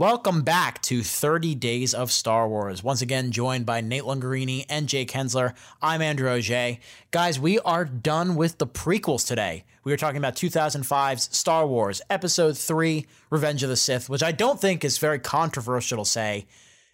Welcome 0.00 0.42
back 0.42 0.80
to 0.82 1.02
30 1.02 1.56
Days 1.56 1.92
of 1.92 2.12
Star 2.12 2.48
Wars. 2.48 2.84
Once 2.84 3.02
again, 3.02 3.32
joined 3.32 3.66
by 3.66 3.80
Nate 3.80 4.04
Lungarini 4.04 4.64
and 4.68 4.88
Jake 4.88 5.10
Hensler. 5.10 5.54
I'm 5.82 6.00
Andrew 6.00 6.30
Auger. 6.30 6.78
Guys, 7.10 7.40
we 7.40 7.58
are 7.58 7.84
done 7.84 8.36
with 8.36 8.58
the 8.58 8.66
prequels 8.68 9.26
today. 9.26 9.64
We 9.82 9.92
are 9.92 9.96
talking 9.96 10.18
about 10.18 10.36
2005's 10.36 11.36
Star 11.36 11.66
Wars 11.66 12.00
Episode 12.08 12.56
3 12.56 13.08
Revenge 13.30 13.64
of 13.64 13.70
the 13.70 13.76
Sith, 13.76 14.08
which 14.08 14.22
I 14.22 14.30
don't 14.30 14.60
think 14.60 14.84
is 14.84 14.98
very 14.98 15.18
controversial 15.18 16.04
to 16.04 16.08
say 16.08 16.46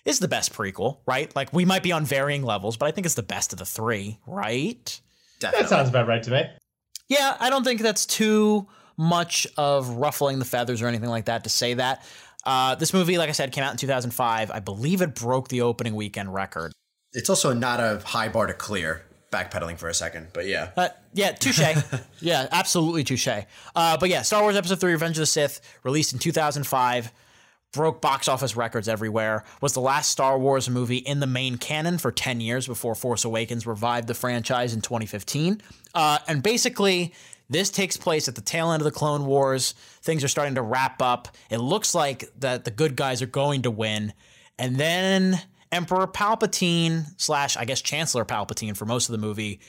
is 0.06 0.18
the 0.18 0.26
best 0.26 0.54
prequel, 0.54 1.00
right? 1.04 1.30
Like, 1.36 1.52
we 1.52 1.66
might 1.66 1.82
be 1.82 1.92
on 1.92 2.06
varying 2.06 2.42
levels, 2.42 2.78
but 2.78 2.86
I 2.86 2.90
think 2.90 3.04
it's 3.04 3.16
the 3.16 3.22
best 3.22 3.52
of 3.52 3.58
the 3.58 3.66
three, 3.66 4.18
right? 4.26 4.98
Definitely. 5.40 5.62
That 5.62 5.68
sounds 5.68 5.90
about 5.90 6.08
right 6.08 6.22
to 6.22 6.30
me. 6.30 6.44
Yeah, 7.08 7.36
I 7.38 7.50
don't 7.50 7.64
think 7.64 7.82
that's 7.82 8.06
too 8.06 8.66
much 8.96 9.46
of 9.58 9.90
ruffling 9.90 10.38
the 10.38 10.44
feathers 10.46 10.80
or 10.80 10.86
anything 10.86 11.10
like 11.10 11.26
that 11.26 11.44
to 11.44 11.50
say 11.50 11.74
that. 11.74 12.02
Uh, 12.44 12.74
this 12.74 12.92
movie, 12.92 13.18
like 13.18 13.28
I 13.28 13.32
said, 13.32 13.52
came 13.52 13.64
out 13.64 13.72
in 13.72 13.76
2005. 13.78 14.50
I 14.50 14.60
believe 14.60 15.02
it 15.02 15.14
broke 15.14 15.48
the 15.48 15.62
opening 15.62 15.94
weekend 15.94 16.32
record. 16.32 16.72
It's 17.12 17.30
also 17.30 17.52
not 17.52 17.80
a 17.80 18.00
high 18.04 18.28
bar 18.28 18.46
to 18.46 18.54
clear. 18.54 19.04
Backpedaling 19.30 19.78
for 19.78 19.88
a 19.88 19.94
second, 19.94 20.28
but 20.32 20.46
yeah. 20.46 20.70
Uh, 20.76 20.90
yeah, 21.12 21.32
touche. 21.32 21.58
yeah, 22.20 22.46
absolutely 22.52 23.02
touche. 23.02 23.26
Uh, 23.74 23.96
but 23.96 24.08
yeah, 24.08 24.22
Star 24.22 24.42
Wars 24.42 24.54
Episode 24.54 24.78
3 24.78 24.92
Revenge 24.92 25.16
of 25.16 25.22
the 25.22 25.26
Sith, 25.26 25.60
released 25.82 26.12
in 26.12 26.20
2005, 26.20 27.12
broke 27.72 28.00
box 28.00 28.28
office 28.28 28.54
records 28.54 28.86
everywhere, 28.86 29.42
was 29.60 29.72
the 29.72 29.80
last 29.80 30.12
Star 30.12 30.38
Wars 30.38 30.70
movie 30.70 30.98
in 30.98 31.18
the 31.18 31.26
main 31.26 31.56
canon 31.56 31.98
for 31.98 32.12
10 32.12 32.40
years 32.40 32.68
before 32.68 32.94
Force 32.94 33.24
Awakens 33.24 33.66
revived 33.66 34.06
the 34.06 34.14
franchise 34.14 34.72
in 34.72 34.80
2015. 34.80 35.60
Uh, 35.94 36.18
and 36.28 36.40
basically, 36.40 37.12
this 37.48 37.70
takes 37.70 37.96
place 37.96 38.28
at 38.28 38.34
the 38.34 38.40
tail 38.40 38.72
end 38.72 38.80
of 38.80 38.84
the 38.84 38.90
Clone 38.90 39.26
Wars. 39.26 39.74
Things 40.02 40.24
are 40.24 40.28
starting 40.28 40.54
to 40.54 40.62
wrap 40.62 41.02
up. 41.02 41.28
It 41.50 41.58
looks 41.58 41.94
like 41.94 42.24
that 42.40 42.64
the 42.64 42.70
good 42.70 42.96
guys 42.96 43.22
are 43.22 43.26
going 43.26 43.62
to 43.62 43.70
win. 43.70 44.12
And 44.58 44.76
then 44.76 45.40
Emperor 45.70 46.06
Palpatine, 46.06 47.06
slash, 47.16 47.56
I 47.56 47.64
guess, 47.64 47.82
Chancellor 47.82 48.24
Palpatine 48.24 48.76
for 48.76 48.86
most 48.86 49.08
of 49.08 49.12
the 49.12 49.26
movie, 49.26 49.60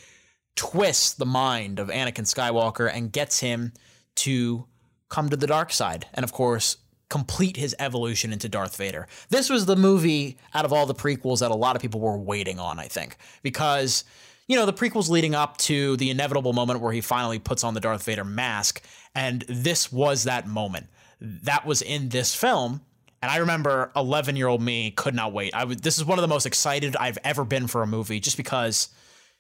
twists 0.56 1.14
the 1.14 1.26
mind 1.26 1.80
of 1.80 1.90
Anakin 1.90 2.26
Skywalker 2.26 2.90
and 2.92 3.12
gets 3.12 3.40
him 3.40 3.74
to 4.16 4.66
come 5.10 5.30
to 5.30 5.36
the 5.38 5.48
dark 5.48 5.74
side. 5.74 6.06
And 6.14 6.24
of 6.24 6.32
course, 6.32 6.78
complete 7.10 7.58
his 7.58 7.76
evolution 7.80 8.32
into 8.32 8.50
Darth 8.50 8.78
Vader. 8.78 9.08
This 9.30 9.50
was 9.50 9.66
the 9.66 9.76
movie 9.76 10.38
out 10.54 10.66
of 10.66 10.74
all 10.74 10.86
the 10.86 10.96
prequels 10.96 11.40
that 11.40 11.52
a 11.52 11.56
lot 11.56 11.76
of 11.76 11.82
people 11.82 12.00
were 12.00 12.18
waiting 12.18 12.60
on, 12.60 12.80
I 12.80 12.88
think, 12.88 13.18
because 13.44 14.04
you 14.48 14.56
know, 14.56 14.66
the 14.66 14.74
prequels 14.74 15.10
leading 15.10 15.34
up 15.34 15.58
to 15.58 15.98
the 15.98 16.10
inevitable 16.10 16.54
moment 16.54 16.80
where 16.80 16.94
he 16.94 17.02
finally 17.02 17.40
puts 17.40 17.64
on 17.64 17.74
the 17.74 17.80
Darth 17.80 18.04
Vader 18.04 18.24
mask. 18.24 18.82
And 19.16 19.44
this 19.48 19.92
was 19.92 20.26
that 20.26 20.48
moment. 20.48 20.88
That 21.20 21.66
was 21.66 21.82
in 21.82 22.10
this 22.10 22.36
film. 22.36 22.82
And 23.22 23.32
I 23.32 23.38
remember 23.38 23.92
11 23.96 24.36
year 24.36 24.48
old 24.48 24.62
me 24.62 24.92
could 24.92 25.16
not 25.16 25.34
wait. 25.34 25.56
I 25.56 25.64
was, 25.64 25.78
this 25.78 25.98
is 25.98 26.06
one 26.06 26.20
of 26.20 26.22
the 26.22 26.28
most 26.28 26.46
excited 26.46 26.96
I've 26.96 27.18
ever 27.24 27.44
been 27.44 27.66
for 27.66 27.82
a 27.82 27.88
movie 27.88 28.20
just 28.20 28.38
because 28.38 28.90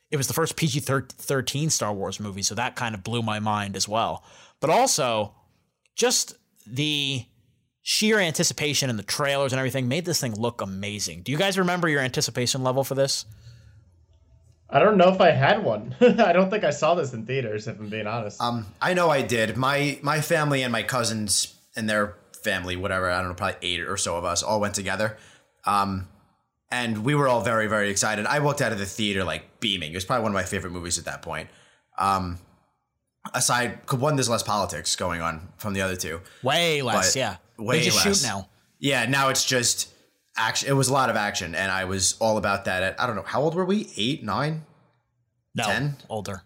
it 0.10 0.18
was 0.18 0.28
the 0.28 0.34
first 0.34 0.56
PG 0.56 0.80
13 0.80 1.70
Star 1.70 1.94
Wars 1.94 2.20
movie. 2.20 2.42
So 2.42 2.56
that 2.56 2.76
kind 2.76 2.96
of 2.96 3.04
blew 3.04 3.22
my 3.22 3.40
mind 3.40 3.76
as 3.76 3.88
well. 3.88 4.24
But 4.60 4.70
also, 4.70 5.36
just 5.96 6.34
the 6.66 7.26
sheer 7.84 8.20
anticipation 8.20 8.90
and 8.90 8.98
the 8.98 9.04
trailers 9.04 9.54
and 9.54 9.60
everything 9.60 9.88
made 9.88 10.06
this 10.06 10.20
thing 10.20 10.34
look 10.34 10.62
amazing. 10.62 11.22
Do 11.22 11.32
you 11.32 11.38
guys 11.38 11.60
remember 11.60 11.88
your 11.88 12.02
anticipation 12.02 12.64
level 12.64 12.84
for 12.84 12.96
this? 12.96 13.26
I 14.70 14.80
don't 14.80 14.98
know 14.98 15.14
if 15.14 15.22
I 15.22 15.32
had 15.32 15.64
one. 15.64 15.96
I 16.02 16.34
don't 16.34 16.50
think 16.50 16.64
I 16.64 16.72
saw 16.72 16.96
this 16.96 17.14
in 17.14 17.26
theaters, 17.26 17.68
if 17.68 17.80
I'm 17.80 17.90
being 17.90 18.08
honest. 18.08 18.42
Um, 18.42 18.66
I 18.82 18.94
know 18.94 19.10
I 19.10 19.22
did. 19.22 19.58
My 19.58 20.00
my 20.02 20.22
family 20.22 20.64
and 20.64 20.72
my 20.72 20.84
cousins 20.84 21.56
and 21.76 21.90
their 21.90 22.16
family, 22.44 22.76
whatever, 22.76 23.10
I 23.10 23.20
don't 23.20 23.30
know, 23.30 23.36
probably 23.36 23.58
eight 23.62 23.82
or 23.82 23.98
so 23.98 24.18
of 24.18 24.24
us, 24.24 24.44
all 24.44 24.60
went 24.60 24.76
together. 24.76 25.18
Um, 25.66 26.08
and 26.72 27.04
we 27.04 27.16
were 27.16 27.28
all 27.28 27.42
very, 27.42 27.68
very 27.68 27.90
excited. 27.90 28.26
I 28.26 28.40
walked 28.40 28.62
out 28.62 28.72
of 28.72 28.80
the 28.80 28.86
theater 28.86 29.24
like 29.24 29.60
beaming. 29.60 29.92
It 29.92 29.96
was 29.96 30.06
probably 30.06 30.24
one 30.24 30.32
of 30.32 30.36
my 30.36 30.44
favorite 30.44 30.72
movies 30.72 30.98
at 30.98 31.06
that 31.06 31.22
point. 31.22 31.50
Um, 31.98 32.40
aside, 33.34 33.80
one, 33.92 34.16
there's 34.16 34.30
less 34.30 34.44
politics 34.44 34.96
going 34.96 35.22
on 35.22 35.50
from 35.58 35.74
the 35.74 35.82
other 35.82 35.96
two. 35.96 36.22
Way 36.44 36.82
less, 36.82 37.16
yeah. 37.16 37.38
Way 37.58 37.80
they 37.80 37.86
just 37.86 38.06
less. 38.06 38.22
shoot 38.22 38.28
now. 38.28 38.50
Yeah, 38.80 39.06
now 39.06 39.30
it's 39.30 39.46
just 39.46 39.92
action. 40.38 40.70
It 40.70 40.74
was 40.74 40.90
a 40.90 40.94
lot 40.94 41.10
of 41.10 41.16
action, 41.16 41.56
and 41.56 41.72
I 41.72 41.86
was 41.86 42.16
all 42.20 42.38
about 42.38 42.66
that. 42.66 42.84
At 42.84 43.00
I 43.00 43.08
don't 43.08 43.16
know 43.16 43.24
how 43.24 43.42
old 43.42 43.56
were 43.56 43.66
we? 43.66 43.90
Eight, 43.98 44.24
nine, 44.24 44.64
no, 45.54 45.64
ten, 45.64 45.98
older. 46.10 46.44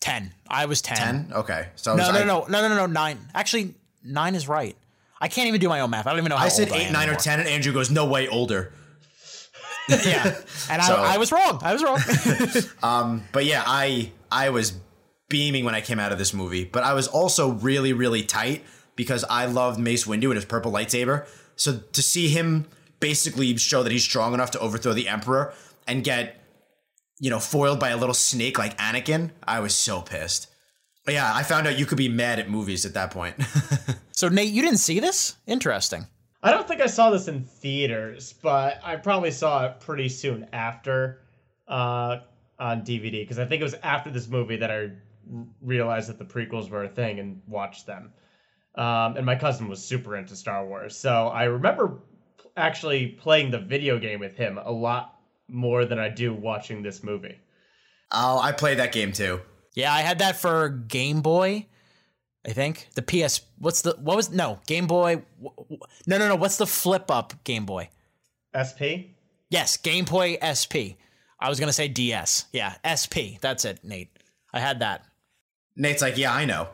Ten. 0.00 0.32
I 0.48 0.66
was 0.66 0.82
ten. 0.82 0.96
Ten. 0.96 1.32
Okay. 1.32 1.68
So 1.76 1.96
no, 1.96 2.10
no, 2.10 2.18
I, 2.20 2.24
no, 2.24 2.44
no, 2.48 2.60
no, 2.60 2.68
no, 2.68 2.74
no. 2.74 2.86
Nine. 2.86 3.18
Actually, 3.34 3.74
nine 4.04 4.34
is 4.34 4.48
right. 4.48 4.76
I 5.20 5.28
can't 5.28 5.48
even 5.48 5.60
do 5.60 5.68
my 5.68 5.80
own 5.80 5.90
math. 5.90 6.06
I 6.06 6.10
don't 6.10 6.18
even 6.18 6.30
know. 6.30 6.36
I 6.36 6.48
said 6.48 6.68
eight, 6.68 6.88
I 6.88 6.90
nine, 6.90 7.02
anymore. 7.02 7.14
or 7.14 7.20
ten, 7.20 7.40
and 7.40 7.48
Andrew 7.48 7.72
goes, 7.72 7.90
"No 7.90 8.06
way, 8.06 8.28
older." 8.28 8.72
yeah, 9.88 10.36
and 10.70 10.82
so, 10.82 10.96
I, 10.96 11.14
I 11.14 11.18
was 11.18 11.30
wrong. 11.30 11.58
I 11.62 11.72
was 11.72 11.82
wrong. 11.82 12.00
um, 12.82 13.22
but 13.32 13.44
yeah, 13.44 13.62
I 13.66 14.12
I 14.30 14.50
was 14.50 14.72
beaming 15.28 15.64
when 15.64 15.74
I 15.74 15.80
came 15.80 15.98
out 15.98 16.12
of 16.12 16.18
this 16.18 16.34
movie, 16.34 16.64
but 16.64 16.82
I 16.82 16.94
was 16.94 17.08
also 17.08 17.50
really, 17.50 17.92
really 17.92 18.22
tight 18.22 18.64
because 18.96 19.24
I 19.24 19.46
loved 19.46 19.78
Mace 19.78 20.04
Windu 20.04 20.24
and 20.24 20.34
his 20.34 20.44
purple 20.44 20.72
lightsaber. 20.72 21.26
So 21.56 21.78
to 21.78 22.02
see 22.02 22.28
him 22.28 22.66
basically 23.00 23.56
show 23.56 23.82
that 23.82 23.92
he's 23.92 24.04
strong 24.04 24.34
enough 24.34 24.50
to 24.52 24.60
overthrow 24.60 24.92
the 24.92 25.08
Emperor 25.08 25.54
and 25.86 26.02
get, 26.04 26.40
you 27.20 27.30
know, 27.30 27.38
foiled 27.38 27.80
by 27.80 27.90
a 27.90 27.96
little 27.96 28.14
snake 28.14 28.58
like 28.58 28.76
Anakin, 28.78 29.30
I 29.46 29.60
was 29.60 29.74
so 29.74 30.02
pissed. 30.02 30.48
But 31.04 31.14
yeah, 31.14 31.32
I 31.34 31.42
found 31.42 31.66
out 31.66 31.78
you 31.78 31.86
could 31.86 31.98
be 31.98 32.08
mad 32.08 32.38
at 32.38 32.48
movies 32.48 32.86
at 32.86 32.94
that 32.94 33.10
point. 33.10 33.36
so 34.12 34.28
Nate, 34.28 34.52
you 34.52 34.62
didn't 34.62 34.78
see 34.78 35.00
this? 35.00 35.36
Interesting. 35.46 36.06
I 36.42 36.50
don't 36.50 36.68
think 36.68 36.80
I 36.80 36.86
saw 36.86 37.10
this 37.10 37.28
in 37.28 37.44
theaters, 37.44 38.34
but 38.42 38.78
I 38.84 38.96
probably 38.96 39.30
saw 39.30 39.64
it 39.66 39.80
pretty 39.80 40.08
soon 40.08 40.46
after 40.52 41.20
uh, 41.68 42.18
on 42.58 42.82
DVD 42.82 43.22
because 43.22 43.38
I 43.38 43.46
think 43.46 43.60
it 43.60 43.64
was 43.64 43.76
after 43.82 44.10
this 44.10 44.28
movie 44.28 44.56
that 44.56 44.70
I 44.70 44.90
realized 45.62 46.10
that 46.10 46.18
the 46.18 46.24
prequels 46.24 46.68
were 46.68 46.84
a 46.84 46.88
thing 46.88 47.18
and 47.18 47.40
watched 47.46 47.86
them. 47.86 48.12
Um, 48.74 49.16
and 49.16 49.24
my 49.24 49.36
cousin 49.36 49.68
was 49.68 49.82
super 49.82 50.16
into 50.16 50.36
Star 50.36 50.66
Wars, 50.66 50.96
so 50.96 51.28
I 51.28 51.44
remember 51.44 52.00
actually 52.56 53.08
playing 53.08 53.50
the 53.50 53.58
video 53.58 53.98
game 53.98 54.20
with 54.20 54.36
him 54.36 54.58
a 54.58 54.70
lot 54.70 55.18
more 55.48 55.84
than 55.84 55.98
I 55.98 56.08
do 56.08 56.32
watching 56.32 56.82
this 56.82 57.02
movie. 57.02 57.38
Oh, 58.12 58.38
I 58.38 58.52
played 58.52 58.78
that 58.78 58.92
game 58.92 59.12
too. 59.12 59.40
Yeah, 59.74 59.92
I 59.92 60.00
had 60.00 60.20
that 60.20 60.36
for 60.36 60.68
Game 60.68 61.20
Boy. 61.20 61.66
I 62.46 62.52
think 62.52 62.88
the 62.94 63.02
PS. 63.02 63.40
What's 63.58 63.82
the 63.82 63.96
what 64.00 64.16
was 64.16 64.30
no 64.30 64.60
Game 64.66 64.86
Boy? 64.86 65.22
No, 66.06 66.18
no, 66.18 66.28
no. 66.28 66.36
What's 66.36 66.58
the 66.58 66.66
flip 66.66 67.10
up 67.10 67.32
Game 67.44 67.66
Boy? 67.66 67.88
SP. 68.54 69.10
Yes, 69.50 69.76
Game 69.76 70.04
Boy 70.04 70.36
SP. 70.40 71.00
I 71.40 71.48
was 71.48 71.58
gonna 71.58 71.72
say 71.72 71.88
DS. 71.88 72.46
Yeah, 72.52 72.74
SP. 72.86 73.40
That's 73.40 73.64
it, 73.64 73.82
Nate. 73.82 74.10
I 74.52 74.60
had 74.60 74.80
that. 74.80 75.04
Nate's 75.76 76.02
like, 76.02 76.16
yeah, 76.16 76.32
I 76.32 76.44
know. 76.44 76.68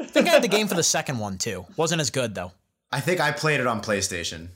I 0.00 0.04
think 0.04 0.26
I 0.26 0.30
had 0.30 0.42
the 0.42 0.48
game 0.48 0.68
for 0.68 0.74
the 0.74 0.82
second 0.82 1.18
one 1.18 1.36
too. 1.36 1.66
Wasn't 1.76 2.00
as 2.00 2.10
good 2.10 2.34
though. 2.34 2.52
I 2.90 3.00
think 3.00 3.20
I 3.20 3.30
played 3.32 3.60
it 3.60 3.66
on 3.66 3.82
PlayStation. 3.82 4.48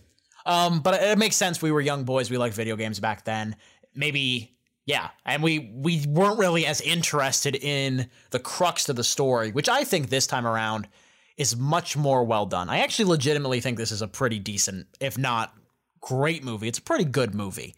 Um, 0.47 0.81
but 0.81 1.03
it 1.03 1.19
makes 1.19 1.37
sense. 1.37 1.61
We 1.61 1.73
were 1.73 1.81
young 1.81 2.05
boys. 2.05 2.31
We 2.31 2.39
liked 2.39 2.55
video 2.55 2.77
games 2.77 3.01
back 3.01 3.25
then. 3.25 3.57
Maybe, 3.95 4.57
yeah. 4.87 5.11
And 5.25 5.43
we 5.43 5.71
we 5.75 6.07
weren't 6.07 6.39
really 6.39 6.65
as 6.65 6.81
interested 6.81 7.57
in 7.57 8.09
the 8.31 8.39
crux 8.39 8.85
to 8.85 8.93
the 8.93 9.05
story, 9.05 9.51
which 9.51 9.69
I 9.69 9.85
think 9.85 10.09
this 10.09 10.27
time 10.27 10.47
around 10.47 10.89
is 11.37 11.57
much 11.57 11.97
more 11.97 12.25
well 12.25 12.47
done. 12.47 12.71
I 12.71 12.79
actually 12.79 13.07
legitimately 13.07 13.61
think 13.61 13.77
this 13.77 13.93
is 13.93 14.03
a 14.03 14.09
pretty 14.09 14.39
decent, 14.39 14.87
if 15.01 15.19
not 15.19 15.53
great 16.01 16.45
movie. 16.45 16.69
It's 16.69 16.79
a 16.79 16.83
pretty 16.83 17.05
good 17.05 17.35
movie. 17.35 17.75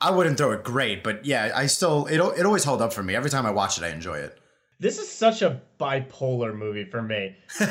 I 0.00 0.10
wouldn't 0.10 0.36
throw 0.36 0.50
it 0.50 0.64
great, 0.64 1.04
but 1.04 1.24
yeah, 1.24 1.52
I 1.54 1.66
still 1.66 2.06
it 2.06 2.16
it 2.16 2.44
always 2.44 2.64
held 2.64 2.82
up 2.82 2.92
for 2.92 3.04
me. 3.04 3.14
Every 3.14 3.30
time 3.30 3.46
I 3.46 3.52
watch 3.52 3.78
it, 3.78 3.84
I 3.84 3.90
enjoy 3.90 4.18
it. 4.18 4.38
This 4.80 4.98
is 4.98 5.08
such 5.08 5.42
a 5.42 5.62
bipolar 5.78 6.52
movie 6.52 6.84
for 6.84 7.00
me. 7.00 7.36
On 7.60 7.68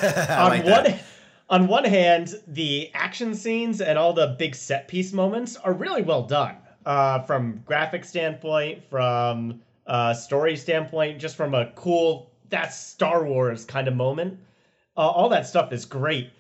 like 0.49 0.63
one 0.63 0.83
that 0.85 1.03
on 1.51 1.67
one 1.67 1.84
hand, 1.84 2.41
the 2.47 2.90
action 2.93 3.35
scenes 3.35 3.81
and 3.81 3.99
all 3.99 4.14
the 4.14 4.35
big 4.40 4.55
set 4.55 4.87
piece 4.87 5.11
moments 5.11 5.58
are 5.58 5.73
really 5.73 6.02
well 6.02 6.23
done. 6.23 6.55
Uh, 6.85 7.20
from 7.23 7.61
graphic 7.66 8.05
standpoint, 8.05 8.81
from 8.90 9.61
uh, 9.85 10.14
story 10.14 10.55
standpoint, 10.55 11.20
just 11.20 11.35
from 11.35 11.53
a 11.53 11.72
cool 11.75 12.31
that's 12.49 12.78
Star 12.78 13.25
Wars 13.25 13.66
kind 13.66 13.87
of 13.87 13.96
moment. 13.96 14.40
Uh, 14.97 15.02
all 15.02 15.29
that 15.29 15.46
stuff 15.46 15.72
is 15.72 15.85
great, 15.85 16.31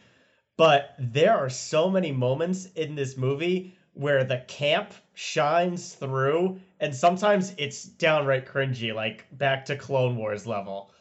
but 0.57 0.95
there 0.97 1.37
are 1.37 1.49
so 1.49 1.89
many 1.89 2.11
moments 2.11 2.67
in 2.75 2.95
this 2.95 3.17
movie 3.17 3.77
where 3.93 4.23
the 4.23 4.43
camp 4.47 4.93
shines 5.13 5.93
through, 5.93 6.59
and 6.79 6.95
sometimes 6.95 7.53
it's 7.57 7.83
downright 7.83 8.45
cringy, 8.45 8.93
like 8.93 9.25
back 9.37 9.65
to 9.65 9.75
Clone 9.75 10.15
Wars 10.15 10.47
level. 10.47 10.91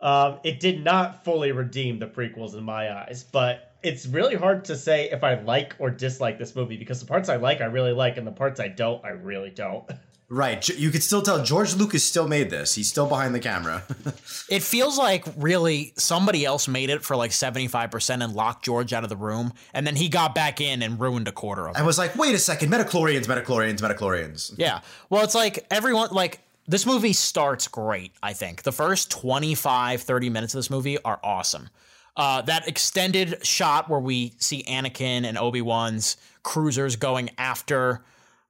Um, 0.00 0.38
it 0.44 0.60
did 0.60 0.84
not 0.84 1.24
fully 1.24 1.52
redeem 1.52 1.98
the 1.98 2.06
prequels 2.06 2.54
in 2.54 2.64
my 2.64 2.92
eyes, 2.92 3.24
but 3.24 3.67
it's 3.82 4.06
really 4.06 4.34
hard 4.34 4.64
to 4.66 4.76
say 4.76 5.10
if 5.10 5.22
I 5.22 5.40
like 5.40 5.74
or 5.78 5.90
dislike 5.90 6.38
this 6.38 6.54
movie 6.54 6.76
because 6.76 7.00
the 7.00 7.06
parts 7.06 7.28
I 7.28 7.36
like, 7.36 7.60
I 7.60 7.66
really 7.66 7.92
like, 7.92 8.16
and 8.16 8.26
the 8.26 8.32
parts 8.32 8.60
I 8.60 8.68
don't, 8.68 9.04
I 9.04 9.10
really 9.10 9.50
don't. 9.50 9.88
Right. 10.30 10.68
You 10.68 10.90
could 10.90 11.02
still 11.02 11.22
tell 11.22 11.42
George 11.42 11.74
Lucas 11.74 12.04
still 12.04 12.28
made 12.28 12.50
this. 12.50 12.74
He's 12.74 12.88
still 12.88 13.06
behind 13.06 13.34
the 13.34 13.40
camera. 13.40 13.82
it 14.50 14.62
feels 14.62 14.98
like 14.98 15.24
really 15.38 15.94
somebody 15.96 16.44
else 16.44 16.68
made 16.68 16.90
it 16.90 17.02
for 17.02 17.16
like 17.16 17.30
75% 17.30 18.22
and 18.22 18.34
locked 18.34 18.62
George 18.62 18.92
out 18.92 19.04
of 19.04 19.08
the 19.08 19.16
room. 19.16 19.54
And 19.72 19.86
then 19.86 19.96
he 19.96 20.10
got 20.10 20.34
back 20.34 20.60
in 20.60 20.82
and 20.82 21.00
ruined 21.00 21.28
a 21.28 21.32
quarter 21.32 21.66
of 21.66 21.76
it. 21.76 21.80
I 21.80 21.82
was 21.82 21.96
like, 21.96 22.14
wait 22.14 22.34
a 22.34 22.38
second, 22.38 22.68
Midi-chlorians, 22.68 23.26
Midi-chlorians, 23.26 23.80
Midi-chlorians. 23.80 24.54
Yeah. 24.58 24.80
Well, 25.08 25.24
it's 25.24 25.34
like 25.34 25.66
everyone, 25.70 26.10
like, 26.10 26.40
this 26.66 26.84
movie 26.84 27.14
starts 27.14 27.66
great, 27.66 28.12
I 28.22 28.34
think. 28.34 28.64
The 28.64 28.72
first 28.72 29.10
25, 29.10 30.02
30 30.02 30.28
minutes 30.28 30.52
of 30.52 30.58
this 30.58 30.68
movie 30.68 30.98
are 31.02 31.18
awesome. 31.24 31.70
Uh, 32.18 32.42
that 32.42 32.66
extended 32.66 33.46
shot 33.46 33.88
where 33.88 34.00
we 34.00 34.34
see 34.38 34.64
Anakin 34.64 35.24
and 35.24 35.38
Obi 35.38 35.62
Wan's 35.62 36.16
cruisers 36.42 36.96
going 36.96 37.30
after 37.38 38.02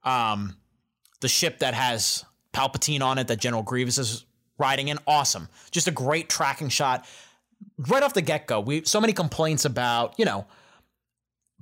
um, 0.05 0.57
the 1.21 1.29
ship 1.29 1.59
that 1.59 1.75
has 1.75 2.25
Palpatine 2.55 3.03
on 3.03 3.19
it 3.19 3.29
that 3.29 3.39
General 3.39 3.63
Grievous 3.63 3.99
is 3.99 4.25
riding 4.57 4.89
in. 4.89 4.99
Awesome. 5.07 5.49
Just 5.71 5.87
a 5.87 5.91
great 5.91 6.31
tracking 6.31 6.71
shot. 6.71 7.07
Right 7.77 8.03
off 8.03 8.15
the 8.15 8.23
get 8.23 8.47
go, 8.47 8.59
we 8.59 8.85
so 8.85 9.03
many 9.03 9.13
complaints 9.13 9.67
about, 9.67 10.19
you 10.19 10.25
know, 10.25 10.47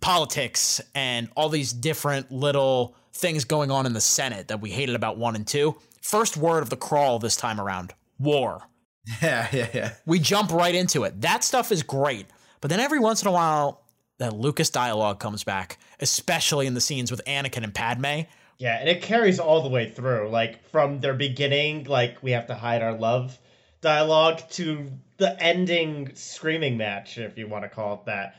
politics 0.01 0.81
and 0.95 1.29
all 1.37 1.49
these 1.49 1.73
different 1.73 2.31
little 2.31 2.95
things 3.15 3.45
going 3.45 3.73
on 3.73 3.85
in 3.85 3.95
the 3.95 4.01
Senate 4.01 4.49
that 4.49 4.61
we 4.61 4.71
hated 4.71 4.95
about 4.95 5.19
one 5.19 5.35
and 5.35 5.47
two. 5.47 5.75
First 6.03 6.37
word 6.37 6.63
of 6.63 6.71
the 6.71 6.77
crawl 6.77 7.19
this 7.19 7.35
time 7.35 7.61
around 7.61 7.95
war. 8.19 8.63
Yeah, 9.23 9.49
yeah, 9.53 9.69
yeah. 9.73 9.93
We 10.05 10.19
jump 10.19 10.51
right 10.51 10.75
into 10.75 11.05
it. 11.05 11.21
That 11.21 11.45
stuff 11.45 11.71
is 11.71 11.83
great. 11.83 12.27
But 12.61 12.71
then 12.71 12.81
every 12.81 12.99
once 12.99 13.23
in 13.23 13.29
a 13.29 13.33
while, 13.33 13.83
that 14.19 14.33
Lucas 14.35 14.71
dialogue 14.71 15.21
comes 15.21 15.45
back, 15.45 15.79
especially 16.01 16.67
in 16.67 16.75
the 16.75 16.81
scenes 16.81 17.11
with 17.11 17.23
Anakin 17.25 17.63
and 17.63 17.73
Padme, 17.75 18.23
yeah, 18.59 18.79
and 18.79 18.89
it 18.89 19.03
carries 19.03 19.39
all 19.39 19.63
the 19.63 19.69
way 19.69 19.91
through, 19.91 20.31
like 20.31 20.67
from 20.71 21.01
their 21.01 21.15
beginning, 21.15 21.85
like 21.85 22.23
we 22.23 22.31
have 22.31 22.47
to 22.47 22.55
hide 22.55 22.83
our 22.83 22.97
love 22.97 23.39
dialogue 23.83 24.41
to 24.51 24.91
the 25.19 25.41
ending 25.43 26.15
screaming 26.15 26.77
match, 26.77 27.19
if 27.19 27.37
you 27.37 27.49
want 27.49 27.65
to 27.65 27.69
call 27.69 27.95
it 27.95 28.07
that. 28.07 28.37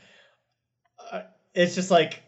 Uh, 1.11 1.21
it's 1.53 1.75
just 1.75 1.91
like, 1.91 2.23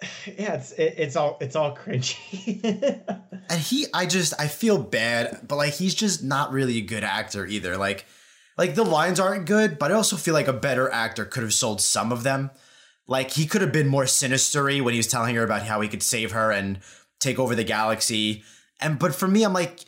yeah, 0.26 0.54
it's 0.54 0.72
it, 0.72 0.94
it's 0.96 1.16
all 1.16 1.38
it's 1.40 1.56
all 1.56 1.76
cringy. 1.76 3.02
and 3.50 3.60
he, 3.60 3.86
I 3.92 4.06
just 4.06 4.34
I 4.38 4.48
feel 4.48 4.78
bad, 4.78 5.40
but 5.46 5.56
like 5.56 5.74
he's 5.74 5.94
just 5.94 6.22
not 6.22 6.52
really 6.52 6.78
a 6.78 6.82
good 6.82 7.04
actor 7.04 7.46
either. 7.46 7.76
Like, 7.76 8.06
like 8.56 8.74
the 8.74 8.84
lines 8.84 9.20
aren't 9.20 9.46
good, 9.46 9.78
but 9.78 9.90
I 9.90 9.94
also 9.94 10.16
feel 10.16 10.34
like 10.34 10.48
a 10.48 10.52
better 10.52 10.90
actor 10.90 11.24
could 11.24 11.42
have 11.42 11.54
sold 11.54 11.80
some 11.80 12.12
of 12.12 12.22
them. 12.22 12.50
Like 13.06 13.30
he 13.32 13.46
could 13.46 13.62
have 13.62 13.72
been 13.72 13.88
more 13.88 14.04
sinistery 14.04 14.82
when 14.82 14.94
he 14.94 14.98
was 14.98 15.06
telling 15.06 15.34
her 15.34 15.42
about 15.42 15.62
how 15.62 15.80
he 15.80 15.88
could 15.88 16.02
save 16.02 16.32
her 16.32 16.50
and 16.52 16.78
take 17.20 17.38
over 17.38 17.54
the 17.54 17.64
galaxy. 17.64 18.44
And 18.80 18.98
but 18.98 19.14
for 19.14 19.26
me, 19.26 19.44
I'm 19.44 19.52
like, 19.52 19.80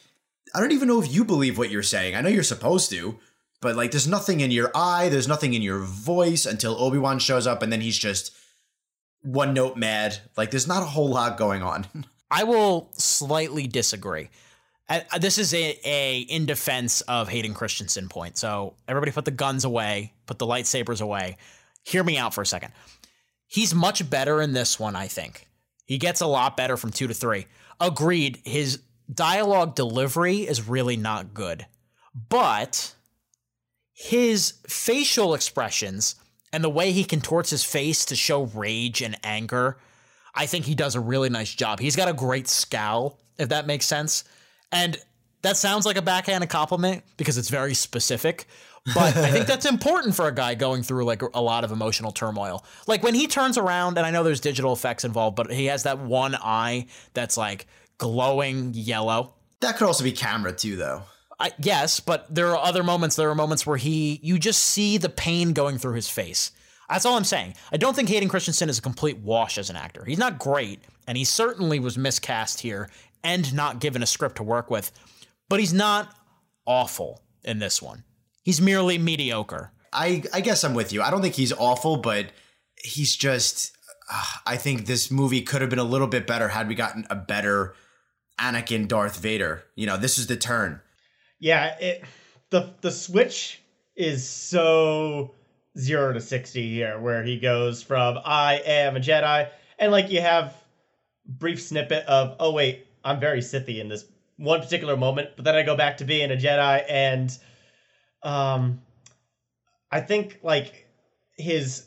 I 0.54 0.60
don't 0.60 0.72
even 0.72 0.88
know 0.88 1.00
if 1.00 1.12
you 1.12 1.24
believe 1.24 1.58
what 1.58 1.70
you're 1.70 1.82
saying. 1.82 2.16
I 2.16 2.22
know 2.22 2.28
you're 2.30 2.42
supposed 2.42 2.90
to, 2.90 3.18
but 3.60 3.76
like 3.76 3.90
there's 3.90 4.08
nothing 4.08 4.40
in 4.40 4.50
your 4.50 4.70
eye, 4.74 5.08
there's 5.10 5.28
nothing 5.28 5.54
in 5.54 5.62
your 5.62 5.80
voice 5.80 6.46
until 6.46 6.80
Obi-Wan 6.80 7.18
shows 7.18 7.46
up 7.46 7.62
and 7.62 7.72
then 7.72 7.82
he's 7.82 7.98
just 7.98 8.34
one 9.22 9.54
note 9.54 9.76
mad. 9.76 10.18
Like 10.36 10.50
there's 10.50 10.68
not 10.68 10.82
a 10.82 10.86
whole 10.86 11.08
lot 11.08 11.36
going 11.36 11.62
on. 11.62 11.86
I 12.30 12.44
will 12.44 12.90
slightly 12.92 13.66
disagree. 13.66 14.30
this 15.18 15.38
is 15.38 15.52
a, 15.52 15.78
a 15.84 16.20
in 16.20 16.46
defense 16.46 17.00
of 17.02 17.28
Hayden 17.28 17.54
Christensen 17.54 18.08
point. 18.08 18.38
So 18.38 18.74
everybody 18.86 19.12
put 19.12 19.24
the 19.24 19.30
guns 19.32 19.64
away, 19.64 20.12
put 20.26 20.38
the 20.38 20.46
lightsabers 20.46 21.00
away. 21.00 21.38
Hear 21.82 22.04
me 22.04 22.18
out 22.18 22.34
for 22.34 22.42
a 22.42 22.46
second. 22.46 22.72
He's 23.46 23.74
much 23.74 24.08
better 24.08 24.40
in 24.40 24.52
this 24.52 24.78
one, 24.78 24.94
I 24.94 25.08
think. 25.08 25.48
He 25.84 25.98
gets 25.98 26.20
a 26.20 26.26
lot 26.26 26.56
better 26.56 26.76
from 26.76 26.92
two 26.92 27.08
to 27.08 27.14
three. 27.14 27.46
Agreed, 27.80 28.40
his 28.44 28.80
dialogue 29.12 29.74
delivery 29.74 30.38
is 30.38 30.68
really 30.68 30.96
not 30.96 31.34
good. 31.34 31.66
But 32.28 32.94
his 33.92 34.54
facial 34.68 35.34
expressions 35.34 36.14
and 36.52 36.64
the 36.64 36.70
way 36.70 36.92
he 36.92 37.04
contorts 37.04 37.50
his 37.50 37.64
face 37.64 38.04
to 38.06 38.16
show 38.16 38.44
rage 38.44 39.02
and 39.02 39.16
anger, 39.22 39.78
I 40.34 40.46
think 40.46 40.64
he 40.64 40.74
does 40.74 40.94
a 40.94 41.00
really 41.00 41.28
nice 41.28 41.54
job. 41.54 41.80
He's 41.80 41.96
got 41.96 42.08
a 42.08 42.12
great 42.12 42.48
scowl, 42.48 43.18
if 43.38 43.48
that 43.50 43.66
makes 43.66 43.86
sense. 43.86 44.24
And 44.72 44.98
that 45.42 45.56
sounds 45.56 45.86
like 45.86 45.96
a 45.96 46.02
backhanded 46.02 46.50
compliment 46.50 47.02
because 47.16 47.38
it's 47.38 47.48
very 47.48 47.74
specific. 47.74 48.46
But 48.94 49.16
I 49.16 49.30
think 49.30 49.46
that's 49.46 49.66
important 49.66 50.14
for 50.14 50.26
a 50.26 50.34
guy 50.34 50.54
going 50.54 50.82
through 50.82 51.04
like 51.04 51.22
a 51.22 51.40
lot 51.40 51.64
of 51.64 51.72
emotional 51.72 52.12
turmoil. 52.12 52.64
Like 52.86 53.02
when 53.02 53.14
he 53.14 53.26
turns 53.26 53.58
around, 53.58 53.98
and 53.98 54.06
I 54.06 54.10
know 54.10 54.22
there's 54.22 54.40
digital 54.40 54.72
effects 54.72 55.04
involved, 55.04 55.36
but 55.36 55.50
he 55.52 55.66
has 55.66 55.84
that 55.84 55.98
one 55.98 56.34
eye 56.34 56.86
that's 57.14 57.36
like 57.36 57.66
glowing 57.98 58.72
yellow. 58.74 59.34
That 59.60 59.76
could 59.76 59.86
also 59.86 60.04
be 60.04 60.12
camera 60.12 60.52
too, 60.52 60.76
though. 60.76 61.02
I, 61.40 61.52
yes, 61.58 62.00
but 62.00 62.32
there 62.32 62.48
are 62.48 62.58
other 62.58 62.82
moments. 62.82 63.16
There 63.16 63.30
are 63.30 63.34
moments 63.34 63.66
where 63.66 63.78
he, 63.78 64.20
you 64.22 64.38
just 64.38 64.60
see 64.60 64.98
the 64.98 65.08
pain 65.08 65.52
going 65.54 65.78
through 65.78 65.94
his 65.94 66.08
face. 66.08 66.52
That's 66.88 67.06
all 67.06 67.16
I'm 67.16 67.24
saying. 67.24 67.54
I 67.72 67.76
don't 67.76 67.94
think 67.94 68.08
Hayden 68.08 68.28
Christensen 68.28 68.68
is 68.68 68.78
a 68.78 68.82
complete 68.82 69.18
wash 69.18 69.56
as 69.58 69.70
an 69.70 69.76
actor. 69.76 70.04
He's 70.04 70.18
not 70.18 70.38
great, 70.38 70.80
and 71.06 71.16
he 71.16 71.24
certainly 71.24 71.78
was 71.78 71.96
miscast 71.96 72.60
here 72.60 72.90
and 73.22 73.54
not 73.54 73.80
given 73.80 74.02
a 74.02 74.06
script 74.06 74.36
to 74.36 74.42
work 74.42 74.70
with, 74.70 74.92
but 75.48 75.60
he's 75.60 75.72
not 75.72 76.14
awful 76.66 77.22
in 77.44 77.58
this 77.58 77.80
one. 77.80 78.04
He's 78.42 78.60
merely 78.60 78.98
mediocre. 78.98 79.72
I 79.92 80.24
I 80.32 80.40
guess 80.40 80.64
I'm 80.64 80.74
with 80.74 80.92
you. 80.92 81.02
I 81.02 81.10
don't 81.10 81.22
think 81.22 81.34
he's 81.34 81.52
awful, 81.52 81.96
but 81.96 82.32
he's 82.82 83.16
just. 83.16 83.76
Uh, 84.12 84.24
I 84.46 84.56
think 84.56 84.86
this 84.86 85.10
movie 85.10 85.42
could 85.42 85.60
have 85.60 85.70
been 85.70 85.78
a 85.78 85.84
little 85.84 86.06
bit 86.06 86.26
better 86.26 86.48
had 86.48 86.68
we 86.68 86.74
gotten 86.74 87.06
a 87.08 87.16
better 87.16 87.74
Anakin 88.40 88.88
Darth 88.88 89.18
Vader. 89.18 89.64
You 89.76 89.86
know, 89.86 89.96
this 89.96 90.18
is 90.18 90.26
the 90.26 90.36
turn. 90.36 90.80
Yeah, 91.40 91.74
it 91.80 92.04
the 92.50 92.70
the 92.82 92.90
switch 92.92 93.60
is 93.96 94.28
so 94.28 95.34
zero 95.78 96.12
to 96.12 96.20
sixty 96.20 96.68
here, 96.70 97.00
where 97.00 97.24
he 97.24 97.38
goes 97.38 97.82
from 97.82 98.18
I 98.24 98.56
am 98.64 98.96
a 98.96 99.00
Jedi, 99.00 99.48
and 99.78 99.90
like 99.90 100.10
you 100.10 100.20
have 100.20 100.54
brief 101.26 101.60
snippet 101.62 102.04
of 102.06 102.36
oh 102.38 102.52
wait, 102.52 102.86
I'm 103.02 103.18
very 103.20 103.40
Sithy 103.40 103.80
in 103.80 103.88
this 103.88 104.04
one 104.36 104.60
particular 104.60 104.96
moment, 104.96 105.30
but 105.36 105.44
then 105.44 105.54
I 105.54 105.62
go 105.62 105.74
back 105.76 105.96
to 105.98 106.04
being 106.04 106.30
a 106.30 106.36
Jedi 106.36 106.84
and 106.88 107.36
um 108.22 108.82
I 109.90 110.00
think 110.00 110.38
like 110.42 110.86
his 111.38 111.86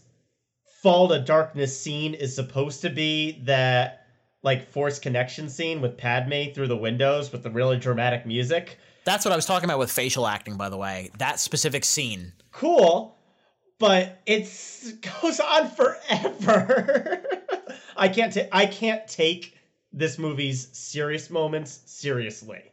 fall 0.82 1.08
to 1.10 1.20
darkness 1.20 1.80
scene 1.80 2.16
is 2.16 2.36
supposed 2.36 2.82
to 2.82 2.90
be 2.90 3.40
that 3.44 4.00
like 4.42 4.68
force 4.72 5.00
connection 5.00 5.48
scene 5.48 5.80
with 5.80 5.98
Padme 5.98 6.52
through 6.54 6.68
the 6.68 6.76
windows 6.76 7.32
with 7.32 7.44
the 7.44 7.52
really 7.52 7.78
dramatic 7.78 8.26
music. 8.26 8.78
That's 9.06 9.26
what 9.26 9.32
I 9.32 9.36
was 9.36 9.46
talking 9.46 9.66
about 9.66 9.80
with 9.80 9.92
facial 9.92 10.26
acting, 10.28 10.56
by 10.56 10.70
the 10.70 10.78
way. 10.78 11.12
That 11.18 11.40
specific 11.40 11.84
scene. 11.84 12.34
Cool, 12.52 13.18
but 13.80 14.22
it 14.26 14.50
goes 15.22 15.40
on 15.40 15.70
forever. 15.70 17.24
I 17.98 18.08
can't. 18.08 18.34
Ta- 18.34 18.48
I 18.52 18.66
can't 18.66 19.08
take 19.08 19.58
this 19.92 20.18
movie's 20.18 20.70
serious 20.78 21.30
moments 21.30 21.82
seriously 21.86 22.64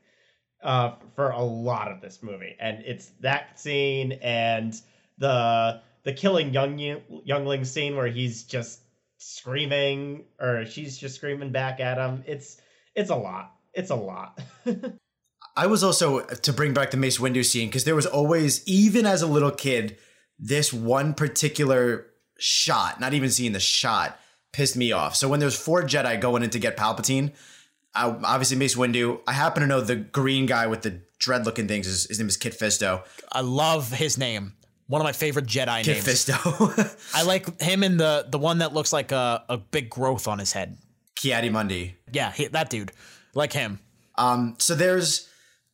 uh, 0.63 0.95
for 1.15 1.31
a 1.31 1.43
lot 1.43 1.91
of 1.91 2.01
this 2.01 2.23
movie, 2.23 2.57
and 2.61 2.83
it's 2.85 3.09
that 3.21 3.59
scene 3.59 4.13
and 4.23 4.81
the 5.19 5.81
the 6.05 6.13
killing 6.13 6.53
young 6.53 6.79
youngling 7.25 7.65
scene 7.65 7.97
where 7.97 8.09
he's 8.09 8.45
just 8.45 8.81
screaming 9.19 10.25
or 10.41 10.65
she's 10.65 10.97
just 10.97 11.17
screaming 11.17 11.53
back 11.53 11.81
at 11.81 11.99
him. 11.99 12.25
It's 12.27 12.61
it's 12.95 13.11
a 13.11 13.17
lot. 13.17 13.55
It's 13.75 13.91
a 13.91 13.97
lot. 13.97 14.41
I 15.57 15.67
was 15.67 15.83
also 15.83 16.21
to 16.21 16.53
bring 16.53 16.73
back 16.73 16.91
the 16.91 16.97
Mace 16.97 17.19
Windu 17.19 17.45
scene 17.45 17.69
because 17.69 17.85
there 17.85 17.95
was 17.95 18.07
always, 18.07 18.67
even 18.67 19.07
as 19.07 19.23
a 19.23 19.27
little 19.27 19.51
kid, 19.51 19.99
this 20.39 20.73
one 20.73 21.15
particular 21.15 22.07
shot, 22.39 23.01
not 23.01 23.15
even 23.15 23.31
seeing 23.31 23.53
the 23.53 23.61
shot, 23.61 24.19
pissed 24.53 24.77
me 24.77 24.93
off. 24.93 25.15
So 25.15 25.29
when 25.29 25.41
there's 25.41 25.57
four 25.57 25.83
Jedi 25.83 26.21
going 26.21 26.43
in 26.43 26.51
to 26.51 26.59
get 26.59 26.77
Palpatine, 26.77 27.33
uh, 27.95 28.19
obviously 28.25 28.57
Mace 28.57 28.77
Windu. 28.77 29.21
I 29.27 29.33
happen 29.33 29.61
to 29.63 29.67
know 29.67 29.81
the 29.81 29.97
green 29.97 30.47
guy 30.47 30.67
with 30.67 30.83
the 30.83 31.01
dread 31.19 31.45
looking 31.45 31.69
things. 31.69 31.87
His, 31.87 32.05
his 32.05 32.19
name 32.19 32.29
is 32.29 32.37
Kit 32.37 32.59
Fisto. 32.59 33.05
I 33.31 33.41
love 33.41 33.91
his 33.93 34.17
name. 34.17 34.55
One 34.87 35.01
of 35.01 35.05
my 35.05 35.13
favorite 35.13 35.47
Jedi 35.47 35.85
Kit 35.85 35.97
names. 35.97 36.05
Kit 36.05 36.37
Fisto. 36.37 36.97
I 37.15 37.23
like 37.23 37.61
him 37.61 37.85
in 37.85 37.97
the 37.97 38.27
the 38.29 38.39
one 38.39 38.59
that 38.59 38.73
looks 38.73 38.93
like 38.93 39.13
a, 39.13 39.45
a 39.49 39.57
big 39.57 39.91
growth 39.91 40.27
on 40.27 40.39
his 40.39 40.53
head. 40.53 40.79
Ki-Adi-Mundi. 41.17 41.97
Yeah, 42.13 42.33
he, 42.33 42.47
that 42.47 42.71
dude. 42.71 42.93
Like 43.35 43.53
him. 43.53 43.79
Um, 44.17 44.57
so 44.59 44.75
there's 44.75 45.29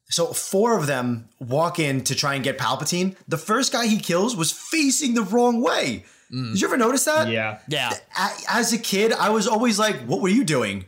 so 0.09 0.27
four 0.33 0.79
of 0.79 0.87
them 0.87 1.29
walk 1.41 1.79
in 1.79 2.03
to 2.05 2.15
try 2.15 2.35
and 2.35 2.45
get 2.45 2.59
Palpatine. 2.59 3.17
The 3.27 3.39
first 3.39 3.73
guy 3.73 3.87
he 3.87 3.99
kills 3.99 4.37
was 4.37 4.53
facing 4.53 5.15
the 5.15 5.23
wrong 5.23 5.61
way. 5.61 6.05
Mm. 6.33 6.53
Did 6.53 6.61
you 6.61 6.69
ever 6.69 6.77
notice 6.77 7.05
that? 7.05 7.29
Yeah. 7.29 7.59
Yeah. 7.69 7.93
As 8.49 8.73
a 8.73 8.79
kid, 8.79 9.13
I 9.13 9.31
was 9.31 9.47
always 9.47 9.79
like, 9.79 9.97
"What 10.07 10.21
were 10.21 10.29
you 10.29 10.45
doing, 10.45 10.85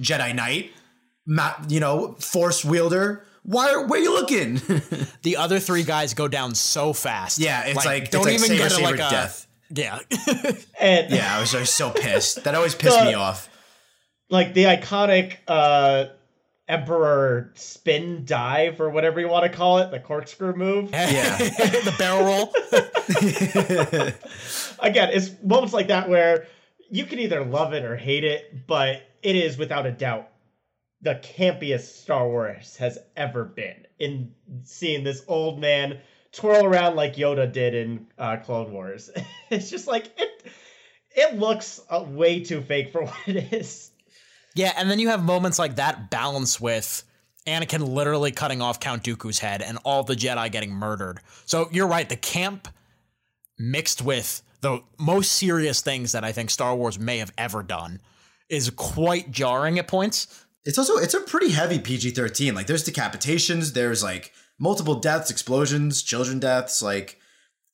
Jedi 0.00 0.34
Knight? 0.34 0.72
Ma- 1.26 1.54
you 1.68 1.80
know, 1.80 2.14
Force 2.18 2.64
wielder." 2.64 3.24
Why? 3.44 3.74
Where 3.76 4.00
are 4.00 4.02
you 4.02 4.12
looking? 4.12 4.54
the 5.22 5.36
other 5.36 5.58
three 5.58 5.82
guys 5.82 6.14
go 6.14 6.28
down 6.28 6.54
so 6.54 6.92
fast. 6.92 7.38
Yeah, 7.38 7.64
it's 7.64 7.76
like, 7.76 7.86
like 7.86 8.10
don't 8.10 8.28
it's 8.28 8.42
like 8.42 8.50
even 8.52 8.68
saber, 8.70 8.78
get 8.78 8.82
like 8.82 8.94
a 8.94 9.10
death. 9.10 9.46
Yeah. 9.74 9.98
and 10.80 11.10
yeah, 11.10 11.36
I 11.36 11.40
was, 11.40 11.54
I 11.54 11.60
was 11.60 11.70
so 11.70 11.90
pissed. 11.90 12.44
That 12.44 12.54
always 12.54 12.74
pissed 12.74 12.98
the, 13.00 13.04
me 13.06 13.14
off. 13.14 13.48
Like 14.28 14.54
the 14.54 14.64
iconic 14.64 15.38
uh 15.48 16.06
emperor 16.72 17.52
spin 17.54 18.24
dive 18.24 18.80
or 18.80 18.88
whatever 18.88 19.20
you 19.20 19.28
want 19.28 19.44
to 19.44 19.56
call 19.56 19.78
it, 19.78 19.90
the 19.90 20.00
corkscrew 20.00 20.54
move. 20.54 20.90
Yeah. 21.12 21.36
the 21.38 21.94
barrel 21.98 22.24
roll. 22.24 22.52
Again, 24.88 25.10
it's 25.12 25.30
moments 25.42 25.74
like 25.74 25.88
that 25.88 26.08
where 26.08 26.46
you 26.90 27.04
can 27.04 27.18
either 27.18 27.44
love 27.44 27.74
it 27.74 27.84
or 27.84 27.96
hate 27.96 28.24
it, 28.24 28.66
but 28.66 29.02
it 29.22 29.36
is 29.36 29.58
without 29.58 29.84
a 29.84 29.90
doubt 29.90 30.28
the 31.02 31.16
campiest 31.16 32.02
Star 32.02 32.26
Wars 32.26 32.76
has 32.76 32.98
ever 33.16 33.44
been 33.44 33.86
in 33.98 34.32
seeing 34.62 35.04
this 35.04 35.22
old 35.28 35.60
man 35.60 35.98
twirl 36.30 36.64
around 36.64 36.96
like 36.96 37.16
Yoda 37.16 37.52
did 37.52 37.74
in 37.74 38.06
uh, 38.16 38.36
Clone 38.36 38.72
Wars. 38.72 39.10
it's 39.50 39.68
just 39.68 39.86
like 39.86 40.06
it. 40.16 40.52
It 41.14 41.38
looks 41.38 41.80
uh, 41.90 42.04
way 42.08 42.42
too 42.42 42.62
fake 42.62 42.92
for 42.92 43.04
what 43.04 43.14
it 43.26 43.52
is. 43.52 43.91
Yeah, 44.54 44.72
and 44.76 44.90
then 44.90 44.98
you 44.98 45.08
have 45.08 45.22
moments 45.22 45.58
like 45.58 45.76
that 45.76 46.10
balance 46.10 46.60
with 46.60 47.04
Anakin 47.46 47.88
literally 47.88 48.32
cutting 48.32 48.62
off 48.62 48.80
Count 48.80 49.02
Dooku's 49.02 49.38
head 49.38 49.62
and 49.62 49.78
all 49.84 50.02
the 50.04 50.14
Jedi 50.14 50.50
getting 50.52 50.72
murdered. 50.72 51.20
So 51.46 51.68
you're 51.72 51.88
right, 51.88 52.08
the 52.08 52.16
camp 52.16 52.68
mixed 53.58 54.02
with 54.02 54.42
the 54.60 54.80
most 54.98 55.32
serious 55.32 55.80
things 55.80 56.12
that 56.12 56.24
I 56.24 56.32
think 56.32 56.50
Star 56.50 56.74
Wars 56.74 56.98
may 56.98 57.18
have 57.18 57.32
ever 57.36 57.62
done 57.62 58.00
is 58.48 58.70
quite 58.70 59.30
jarring 59.30 59.78
at 59.78 59.88
points. 59.88 60.44
It's 60.64 60.78
also 60.78 60.96
it's 60.96 61.14
a 61.14 61.20
pretty 61.20 61.50
heavy 61.50 61.78
PG-13. 61.78 62.54
Like 62.54 62.66
there's 62.66 62.88
decapitations, 62.88 63.72
there's 63.72 64.02
like 64.02 64.32
multiple 64.58 64.94
deaths, 64.94 65.30
explosions, 65.30 66.02
children 66.02 66.38
deaths, 66.38 66.80
like 66.82 67.18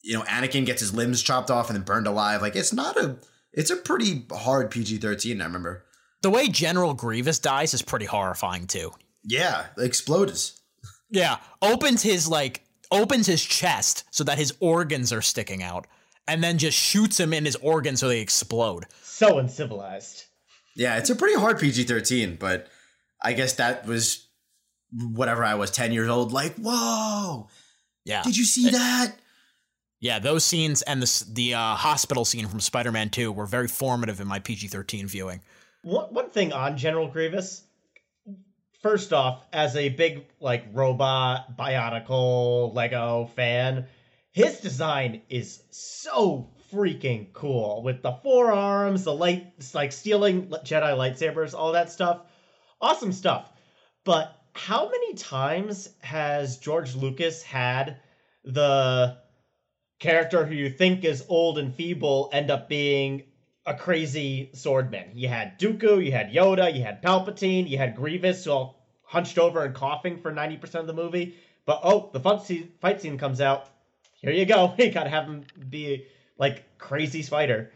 you 0.02 0.14
know, 0.14 0.22
Anakin 0.22 0.64
gets 0.64 0.80
his 0.80 0.94
limbs 0.94 1.22
chopped 1.22 1.50
off 1.50 1.68
and 1.68 1.76
then 1.76 1.84
burned 1.84 2.06
alive. 2.06 2.40
Like 2.40 2.56
it's 2.56 2.72
not 2.72 2.96
a 2.96 3.18
it's 3.52 3.70
a 3.70 3.76
pretty 3.76 4.26
hard 4.32 4.70
PG-13, 4.70 5.40
I 5.40 5.44
remember. 5.44 5.84
The 6.22 6.30
way 6.30 6.48
General 6.48 6.94
Grievous 6.94 7.38
dies 7.38 7.74
is 7.74 7.82
pretty 7.82 8.06
horrifying 8.06 8.66
too. 8.66 8.92
Yeah, 9.22 9.66
explodes. 9.76 10.60
Yeah, 11.10 11.38
opens 11.62 12.02
his 12.02 12.28
like 12.28 12.64
opens 12.90 13.26
his 13.26 13.44
chest 13.44 14.04
so 14.10 14.24
that 14.24 14.38
his 14.38 14.54
organs 14.60 15.12
are 15.12 15.22
sticking 15.22 15.62
out 15.62 15.86
and 16.26 16.42
then 16.42 16.58
just 16.58 16.78
shoots 16.78 17.18
him 17.18 17.32
in 17.32 17.44
his 17.44 17.56
organs 17.56 18.00
so 18.00 18.08
they 18.08 18.20
explode. 18.20 18.86
So 19.02 19.38
uncivilized. 19.38 20.24
Yeah, 20.76 20.96
it's 20.96 21.10
a 21.10 21.16
pretty 21.16 21.38
hard 21.38 21.58
PG-13, 21.58 22.38
but 22.38 22.68
I 23.20 23.32
guess 23.32 23.54
that 23.54 23.86
was 23.86 24.28
whatever 24.92 25.44
I 25.44 25.54
was 25.54 25.70
10 25.70 25.92
years 25.92 26.08
old 26.08 26.32
like, 26.32 26.54
"Whoa! 26.56 27.48
Yeah. 28.04 28.22
Did 28.22 28.36
you 28.36 28.44
see 28.44 28.70
that?" 28.70 29.14
Yeah, 30.00 30.20
those 30.20 30.44
scenes 30.44 30.82
and 30.82 31.02
the 31.02 31.24
the 31.32 31.54
uh, 31.54 31.74
hospital 31.74 32.24
scene 32.24 32.46
from 32.46 32.60
Spider-Man 32.60 33.10
2 33.10 33.32
were 33.32 33.46
very 33.46 33.66
formative 33.66 34.20
in 34.20 34.28
my 34.28 34.38
PG-13 34.38 35.06
viewing. 35.06 35.40
One 35.82 36.12
one 36.12 36.30
thing 36.30 36.52
on 36.52 36.76
General 36.76 37.08
Grievous. 37.08 37.64
First 38.82 39.12
off, 39.12 39.44
as 39.52 39.76
a 39.76 39.88
big 39.88 40.24
like 40.40 40.66
robot 40.72 41.56
bionicle 41.56 42.74
Lego 42.74 43.26
fan, 43.34 43.86
his 44.32 44.60
design 44.60 45.22
is 45.28 45.62
so 45.70 46.50
freaking 46.72 47.32
cool 47.32 47.82
with 47.82 48.02
the 48.02 48.12
forearms, 48.22 49.04
the 49.04 49.14
light, 49.14 49.52
like 49.74 49.92
stealing 49.92 50.48
Jedi 50.48 50.96
lightsabers, 50.96 51.54
all 51.54 51.72
that 51.72 51.90
stuff. 51.90 52.22
Awesome 52.80 53.12
stuff. 53.12 53.50
But 54.04 54.36
how 54.52 54.88
many 54.88 55.14
times 55.14 55.88
has 56.00 56.58
George 56.58 56.94
Lucas 56.94 57.42
had 57.42 57.98
the 58.44 59.18
character 59.98 60.44
who 60.44 60.54
you 60.54 60.70
think 60.70 61.04
is 61.04 61.24
old 61.28 61.58
and 61.58 61.74
feeble 61.74 62.30
end 62.32 62.50
up 62.50 62.68
being 62.68 63.24
a 63.68 63.74
crazy 63.74 64.50
swordman? 64.54 65.10
You 65.14 65.28
had 65.28 65.58
Dooku, 65.58 66.04
you 66.04 66.12
had 66.12 66.32
Yoda, 66.32 66.74
you 66.74 66.82
had 66.82 67.02
Palpatine, 67.02 67.68
you 67.68 67.78
had 67.78 67.94
Grievous, 67.94 68.46
all 68.46 68.82
hunched 69.02 69.38
over 69.38 69.64
and 69.64 69.74
coughing 69.74 70.20
for 70.20 70.32
90% 70.32 70.74
of 70.76 70.86
the 70.86 70.92
movie. 70.92 71.36
But 71.66 71.80
oh, 71.84 72.10
the 72.12 72.20
fun 72.20 72.40
fight 72.80 73.00
scene 73.02 73.18
comes 73.18 73.40
out. 73.40 73.68
Here 74.20 74.32
you 74.32 74.46
go. 74.46 74.74
You 74.78 74.90
gotta 74.90 75.10
have 75.10 75.26
him 75.26 75.44
be 75.68 76.06
like 76.38 76.78
crazy 76.78 77.22
spider. 77.22 77.72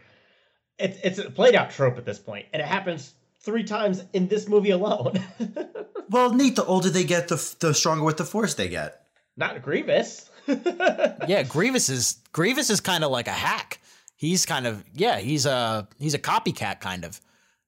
It's 0.79 0.97
it's 1.03 1.19
a 1.19 1.29
played 1.29 1.55
out 1.55 1.69
trope 1.69 1.97
at 1.97 2.05
this 2.05 2.19
point, 2.19 2.47
and 2.51 2.61
it 2.61 2.65
happens 2.65 3.13
three 3.41 3.63
times 3.63 4.03
in 4.13 4.27
this 4.27 4.49
movie 4.49 4.71
alone. 4.71 5.23
well, 6.09 6.33
neat. 6.33 6.55
The 6.55 6.65
older 6.65 6.89
they 6.89 7.03
get, 7.03 7.27
the 7.27 7.55
the 7.59 7.73
stronger 7.73 8.03
with 8.03 8.17
the 8.17 8.25
force 8.25 8.55
they 8.55 8.67
get. 8.67 9.05
Not 9.37 9.61
Grievous. 9.61 10.29
yeah, 10.47 11.43
Grievous 11.43 11.89
is 11.89 12.17
Grievous 12.31 12.69
is 12.69 12.81
kind 12.81 13.03
of 13.03 13.11
like 13.11 13.27
a 13.27 13.31
hack. 13.31 13.79
He's 14.23 14.45
kind 14.45 14.65
of 14.65 14.85
yeah, 14.93 15.19
he's 15.19 15.45
a 15.45 15.85
he's 15.99 16.13
a 16.13 16.17
copycat 16.17 16.79
kind 16.79 17.03
of. 17.03 17.19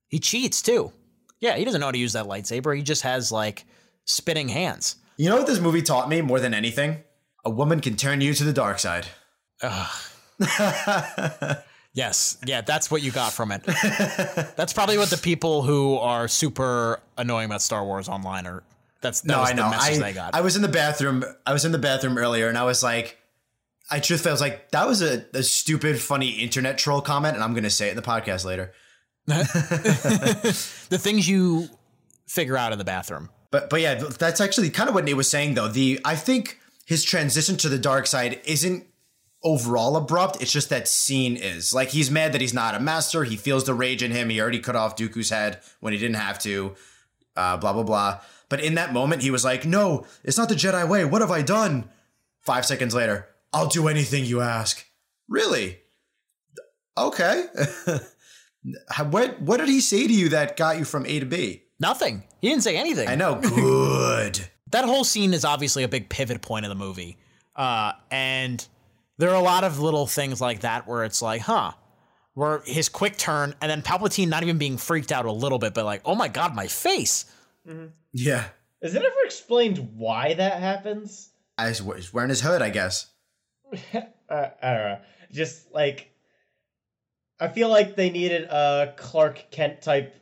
He 0.08 0.20
cheats 0.20 0.62
too. 0.62 0.94
Yeah, 1.42 1.58
he 1.58 1.66
doesn't 1.66 1.82
know 1.82 1.88
how 1.88 1.92
to 1.92 1.98
use 1.98 2.14
that 2.14 2.28
lightsaber. 2.28 2.74
He 2.78 2.82
just 2.82 3.02
has 3.02 3.30
like 3.30 3.66
spinning 4.06 4.48
hands. 4.48 4.96
You 5.18 5.30
know 5.30 5.36
what 5.36 5.48
this 5.48 5.60
movie 5.60 5.82
taught 5.82 6.08
me 6.08 6.22
more 6.22 6.40
than 6.40 6.54
anything? 6.54 7.04
A 7.44 7.50
woman 7.50 7.82
can 7.82 7.98
turn 7.98 8.22
you 8.22 8.34
to 8.34 8.46
the 8.46 8.54
dark 8.54 8.80
side. 8.80 9.06
Ugh. 9.64 9.92
yes, 11.94 12.38
yeah, 12.46 12.62
that's 12.62 12.90
what 12.90 13.02
you 13.02 13.12
got 13.12 13.34
from 13.34 13.52
it. 13.52 13.62
that's 14.56 14.72
probably 14.72 14.98
what 14.98 15.10
the 15.10 15.18
people 15.18 15.62
who 15.62 15.98
are 15.98 16.30
super 16.30 17.02
annoying 17.18 17.48
about 17.48 17.64
Star 17.64 17.84
Wars 17.84 18.08
online 18.08 18.48
are. 18.48 18.64
That's 19.02 19.20
that 19.20 19.28
no, 19.28 19.42
I 19.42 19.52
know. 19.52 19.66
The 19.66 19.72
message 19.72 19.98
I, 19.98 20.02
they 20.02 20.14
got. 20.14 20.34
I 20.34 20.40
was 20.40 20.56
in 20.56 20.62
the 20.62 20.70
bathroom. 20.70 21.26
I 21.46 21.52
was 21.52 21.66
in 21.66 21.74
the 21.74 21.80
bathroom 21.80 22.18
earlier, 22.18 22.48
and 22.48 22.58
I 22.58 22.64
was 22.64 22.82
like, 22.82 23.18
I 23.90 24.00
truthfully, 24.00 24.32
I 24.32 24.34
was 24.34 24.42
like, 24.42 24.72
that 24.72 24.88
was 24.88 25.02
a, 25.02 25.26
a 25.34 25.44
stupid, 25.44 26.00
funny 26.00 26.32
internet 26.32 26.78
troll 26.78 27.02
comment, 27.02 27.36
and 27.36 27.44
I'm 27.44 27.54
gonna 27.54 27.70
say 27.70 27.88
it 27.88 27.92
in 27.92 27.96
the 27.96 28.02
podcast 28.02 28.46
later. 28.46 28.74
the 29.26 31.00
things 31.02 31.28
you 31.28 31.68
figure 32.28 32.58
out 32.58 32.72
in 32.72 32.78
the 32.78 32.84
bathroom. 32.84 33.30
But 33.52 33.70
but 33.70 33.82
yeah, 33.82 33.96
that's 33.96 34.42
actually 34.42 34.70
kind 34.70 34.90
of 34.90 34.96
what 34.96 35.06
Nate 35.06 35.16
was 35.16 35.30
saying 35.30 35.56
though. 35.56 35.68
The 35.68 36.00
I 36.06 36.16
think 36.16 36.60
his 36.86 37.04
transition 37.04 37.58
to 37.58 37.70
the 37.70 37.80
dark 37.80 38.08
side 38.08 38.40
isn't 38.46 38.86
overall 39.44 39.96
abrupt. 39.96 40.42
It's 40.42 40.52
just 40.52 40.70
that 40.70 40.88
scene 40.88 41.38
is 41.38 41.74
like 41.74 41.90
he's 41.90 42.12
mad 42.12 42.34
that 42.34 42.42
he's 42.42 42.54
not 42.54 42.76
a 42.76 42.80
master. 42.80 43.24
He 43.24 43.36
feels 43.36 43.64
the 43.64 43.74
rage 43.74 44.04
in 44.04 44.12
him. 44.12 44.30
He 44.30 44.42
already 44.42 44.60
cut 44.60 44.76
off 44.76 44.96
Dooku's 44.96 45.30
head 45.30 45.60
when 45.80 45.94
he 45.94 46.00
didn't 46.00 46.18
have 46.18 46.40
to. 46.40 46.76
Uh, 47.36 47.58
blah 47.58 47.74
blah 47.74 47.84
blah. 47.84 48.20
But 48.50 48.64
in 48.64 48.76
that 48.76 48.94
moment, 48.94 49.22
he 49.22 49.32
was 49.32 49.44
like, 49.44 49.66
"No, 49.66 50.06
it's 50.24 50.38
not 50.38 50.50
the 50.50 50.56
Jedi 50.56 50.88
way. 50.88 51.06
What 51.06 51.22
have 51.22 51.32
I 51.32 51.42
done?" 51.42 51.90
Five 52.42 52.66
seconds 52.66 52.94
later, 52.94 53.28
I'll 53.56 53.68
do 53.68 53.88
anything 53.88 54.26
you 54.26 54.42
ask. 54.42 54.86
Really? 55.30 55.80
Okay. 56.98 57.46
what 59.10 59.42
what 59.42 59.58
did 59.58 59.70
he 59.70 59.80
say 59.80 60.06
to 60.06 60.14
you 60.14 60.30
that 60.30 60.58
got 60.58 60.78
you 60.78 60.84
from 60.84 61.06
A 61.06 61.22
to 61.22 61.26
B? 61.26 61.64
Nothing. 61.80 62.24
He 62.42 62.50
didn't 62.50 62.64
say 62.64 62.76
anything. 62.76 63.08
I 63.08 63.16
know. 63.16 63.36
Good. 63.42 64.46
that 64.72 64.84
whole 64.84 65.06
scene 65.06 65.34
is 65.34 65.46
obviously 65.46 65.84
a 65.84 65.88
big 65.88 66.10
pivot 66.10 66.42
point 66.42 66.66
of 66.66 66.70
the 66.70 66.76
movie. 66.76 67.18
Uh, 67.56 67.94
and 68.12 68.66
there 69.20 69.30
are 69.30 69.36
a 69.36 69.42
lot 69.42 69.64
of 69.64 69.80
little 69.80 70.06
things 70.06 70.42
like 70.42 70.60
that 70.60 70.86
where 70.86 71.06
it's 71.06 71.22
like, 71.22 71.42
huh, 71.42 71.72
where 72.34 72.62
his 72.66 72.90
quick 72.90 73.16
turn 73.16 73.56
and 73.62 73.72
then 73.72 73.82
Palpatine 73.82 74.28
not 74.28 74.44
even 74.44 74.58
being 74.58 74.76
freaked 74.76 75.14
out 75.14 75.24
a 75.24 75.32
little 75.32 75.60
bit, 75.60 75.74
but 75.74 75.86
like, 75.86 76.02
oh 76.04 76.16
my 76.16 76.28
god, 76.28 76.54
my 76.54 76.68
face. 76.68 77.24
Mm-hmm. 77.66 77.86
Yeah. 78.12 78.50
Is 78.82 78.96
it 78.96 79.02
ever 79.02 79.16
explained 79.24 79.92
why 79.96 80.34
that 80.34 80.60
happens? 80.60 81.30
I 81.58 81.70
was 81.70 82.14
wearing 82.14 82.30
his 82.30 82.42
hood, 82.42 82.62
I 82.62 82.70
guess. 82.70 83.08
uh, 84.30 84.48
I 84.62 84.74
don't 84.74 84.84
know. 84.84 85.00
Just 85.32 85.72
like 85.74 86.08
I 87.40 87.48
feel 87.48 87.70
like 87.70 87.96
they 87.96 88.10
needed 88.10 88.44
a 88.46 88.94
Clark 88.96 89.46
Kent 89.52 89.82
type 89.82 90.16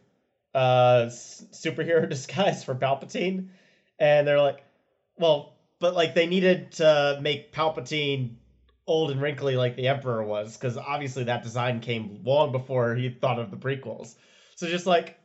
uh 0.53 1.05
superhero 1.07 2.07
disguise 2.09 2.63
for 2.63 2.75
Palpatine, 2.75 3.49
and 3.99 4.27
they're 4.27 4.41
like, 4.41 4.63
well, 5.17 5.55
but 5.79 5.95
like 5.95 6.13
they 6.13 6.25
needed 6.27 6.71
to 6.73 7.17
make 7.21 7.51
Palpatine 7.51 8.35
old 8.87 9.11
and 9.11 9.21
wrinkly 9.21 9.55
like 9.55 9.75
the 9.75 9.87
Emperor 9.87 10.23
was, 10.23 10.57
because 10.57 10.77
obviously 10.77 11.25
that 11.25 11.43
design 11.43 11.79
came 11.79 12.21
long 12.23 12.51
before 12.51 12.95
he 12.95 13.09
thought 13.09 13.39
of 13.39 13.51
the 13.51 13.57
prequels. 13.57 14.15
So 14.55 14.67
just 14.67 14.85
like, 14.85 15.17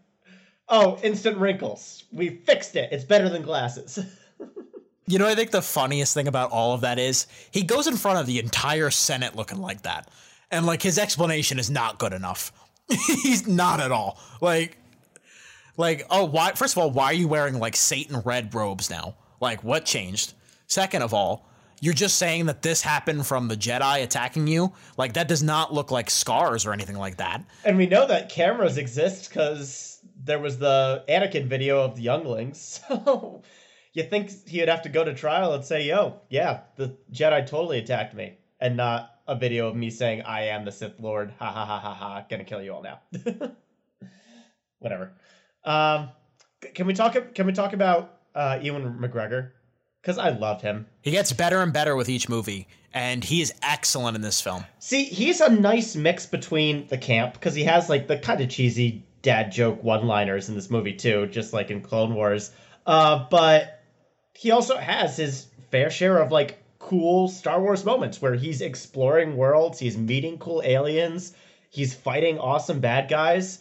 oh, 0.68 0.98
instant 1.02 1.38
wrinkles. 1.38 2.04
We 2.12 2.30
fixed 2.30 2.76
it. 2.76 2.92
It's 2.92 3.04
better 3.04 3.28
than 3.28 3.42
glasses. 3.42 3.98
you 5.08 5.18
know, 5.18 5.26
I 5.26 5.34
think 5.34 5.50
the 5.50 5.62
funniest 5.62 6.12
thing 6.12 6.28
about 6.28 6.50
all 6.50 6.74
of 6.74 6.82
that 6.82 6.98
is 6.98 7.26
he 7.50 7.62
goes 7.62 7.86
in 7.86 7.96
front 7.96 8.18
of 8.18 8.26
the 8.26 8.38
entire 8.38 8.90
Senate 8.90 9.34
looking 9.34 9.58
like 9.58 9.82
that. 9.82 10.08
And 10.50 10.66
like 10.66 10.82
his 10.82 10.98
explanation 10.98 11.58
is 11.58 11.70
not 11.70 11.98
good 11.98 12.12
enough. 12.12 12.52
He's 13.22 13.46
not 13.46 13.80
at 13.80 13.90
all. 13.90 14.18
Like 14.40 14.76
like, 15.78 16.06
oh, 16.10 16.24
why 16.24 16.52
first 16.52 16.74
of 16.76 16.82
all, 16.82 16.90
why 16.90 17.06
are 17.06 17.14
you 17.14 17.26
wearing 17.26 17.58
like 17.58 17.74
Satan 17.74 18.20
red 18.20 18.54
robes 18.54 18.90
now? 18.90 19.14
Like 19.40 19.64
what 19.64 19.86
changed? 19.86 20.34
Second 20.66 21.02
of 21.02 21.14
all, 21.14 21.48
you're 21.80 21.94
just 21.94 22.16
saying 22.16 22.46
that 22.46 22.60
this 22.60 22.82
happened 22.82 23.26
from 23.26 23.48
the 23.48 23.56
Jedi 23.56 24.02
attacking 24.02 24.46
you. 24.46 24.74
Like 24.98 25.14
that 25.14 25.28
does 25.28 25.42
not 25.42 25.72
look 25.72 25.90
like 25.90 26.10
scars 26.10 26.66
or 26.66 26.72
anything 26.74 26.98
like 26.98 27.16
that. 27.16 27.42
And 27.64 27.78
we 27.78 27.86
know 27.86 28.06
that 28.06 28.28
cameras 28.28 28.76
exist 28.76 29.30
because 29.30 30.00
there 30.22 30.38
was 30.38 30.58
the 30.58 31.04
Anakin 31.08 31.46
video 31.46 31.82
of 31.82 31.96
the 31.96 32.02
younglings. 32.02 32.80
So 32.90 33.42
you 33.92 34.02
think 34.02 34.30
he'd 34.48 34.68
have 34.68 34.82
to 34.82 34.88
go 34.88 35.04
to 35.04 35.14
trial 35.14 35.52
and 35.54 35.64
say, 35.64 35.84
"Yo, 35.84 36.20
yeah, 36.28 36.60
the 36.76 36.96
Jedi 37.12 37.46
totally 37.46 37.78
attacked 37.78 38.14
me," 38.14 38.38
and 38.60 38.76
not 38.76 39.10
a 39.26 39.34
video 39.34 39.68
of 39.68 39.76
me 39.76 39.90
saying, 39.90 40.22
"I 40.22 40.48
am 40.48 40.64
the 40.64 40.72
Sith 40.72 40.98
Lord." 41.00 41.32
Ha 41.38 41.50
ha 41.50 41.66
ha 41.66 41.78
ha 41.78 41.94
ha! 41.94 42.24
Gonna 42.28 42.44
kill 42.44 42.62
you 42.62 42.74
all 42.74 42.82
now. 42.82 43.00
Whatever. 44.78 45.12
Um, 45.64 46.10
Can 46.74 46.86
we 46.86 46.94
talk? 46.94 47.34
Can 47.34 47.46
we 47.46 47.52
talk 47.52 47.72
about 47.72 48.18
uh, 48.34 48.58
Ewan 48.62 48.98
McGregor? 48.98 49.50
Because 50.00 50.18
I 50.18 50.30
love 50.30 50.62
him. 50.62 50.86
He 51.02 51.10
gets 51.10 51.32
better 51.32 51.60
and 51.60 51.72
better 51.72 51.96
with 51.96 52.08
each 52.08 52.28
movie, 52.28 52.68
and 52.94 53.24
he 53.24 53.42
is 53.42 53.52
excellent 53.62 54.16
in 54.16 54.22
this 54.22 54.40
film. 54.40 54.64
See, 54.78 55.04
he's 55.04 55.40
a 55.40 55.48
nice 55.50 55.96
mix 55.96 56.24
between 56.26 56.86
the 56.86 56.98
camp 56.98 57.34
because 57.34 57.54
he 57.54 57.64
has 57.64 57.88
like 57.88 58.06
the 58.06 58.18
kind 58.18 58.40
of 58.40 58.48
cheesy 58.48 59.04
dad 59.22 59.50
joke 59.50 59.82
one-liners 59.82 60.48
in 60.48 60.54
this 60.54 60.70
movie 60.70 60.94
too, 60.94 61.26
just 61.26 61.52
like 61.52 61.70
in 61.70 61.80
Clone 61.80 62.14
Wars. 62.14 62.52
Uh, 62.86 63.26
but 63.30 63.77
he 64.38 64.52
also 64.52 64.76
has 64.76 65.16
his 65.16 65.48
fair 65.72 65.90
share 65.90 66.18
of 66.18 66.30
like 66.30 66.62
cool 66.78 67.26
Star 67.26 67.60
Wars 67.60 67.84
moments 67.84 68.22
where 68.22 68.36
he's 68.36 68.60
exploring 68.60 69.36
worlds, 69.36 69.80
he's 69.80 69.98
meeting 69.98 70.38
cool 70.38 70.62
aliens, 70.64 71.32
he's 71.70 71.92
fighting 71.92 72.38
awesome 72.38 72.78
bad 72.78 73.10
guys. 73.10 73.58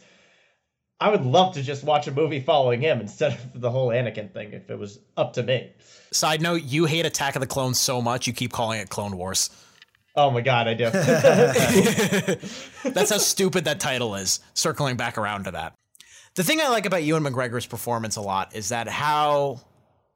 I 1.00 1.10
would 1.10 1.26
love 1.26 1.56
to 1.56 1.64
just 1.64 1.84
watch 1.84 2.06
a 2.06 2.12
movie 2.12 2.42
following 2.42 2.80
him 2.80 3.02
instead 3.02 3.32
of 3.34 3.60
the 3.60 3.72
whole 3.72 3.88
Anakin 3.88 4.32
thing 4.32 4.54
if 4.54 4.70
it 4.70 4.78
was 4.78 5.00
up 5.18 5.34
to 5.34 5.42
me. 5.42 5.72
Side 6.12 6.42
note, 6.42 6.62
you 6.62 6.86
hate 6.86 7.08
Attack 7.08 7.36
of 7.36 7.40
the 7.40 7.48
Clones 7.48 7.80
so 7.80 8.00
much 8.00 8.28
you 8.28 8.34
keep 8.34 8.54
calling 8.54 8.80
it 8.80 8.90
Clone 8.90 9.18
Wars. 9.18 9.50
Oh 10.16 10.30
my 10.30 10.42
god, 10.42 10.68
I 10.68 10.76
do. 10.76 10.90
That's 12.92 13.10
how 13.10 13.18
stupid 13.18 13.66
that 13.66 13.80
title 13.80 14.14
is. 14.14 14.42
Circling 14.54 14.96
back 14.96 15.18
around 15.18 15.46
to 15.46 15.52
that. 15.52 15.74
The 16.36 16.44
thing 16.44 16.62
I 16.62 16.70
like 16.70 16.86
about 16.86 17.04
Ewan 17.04 17.24
McGregor's 17.24 17.66
performance 17.66 18.16
a 18.16 18.22
lot 18.22 18.56
is 18.56 18.70
that 18.70 18.88
how 18.88 19.62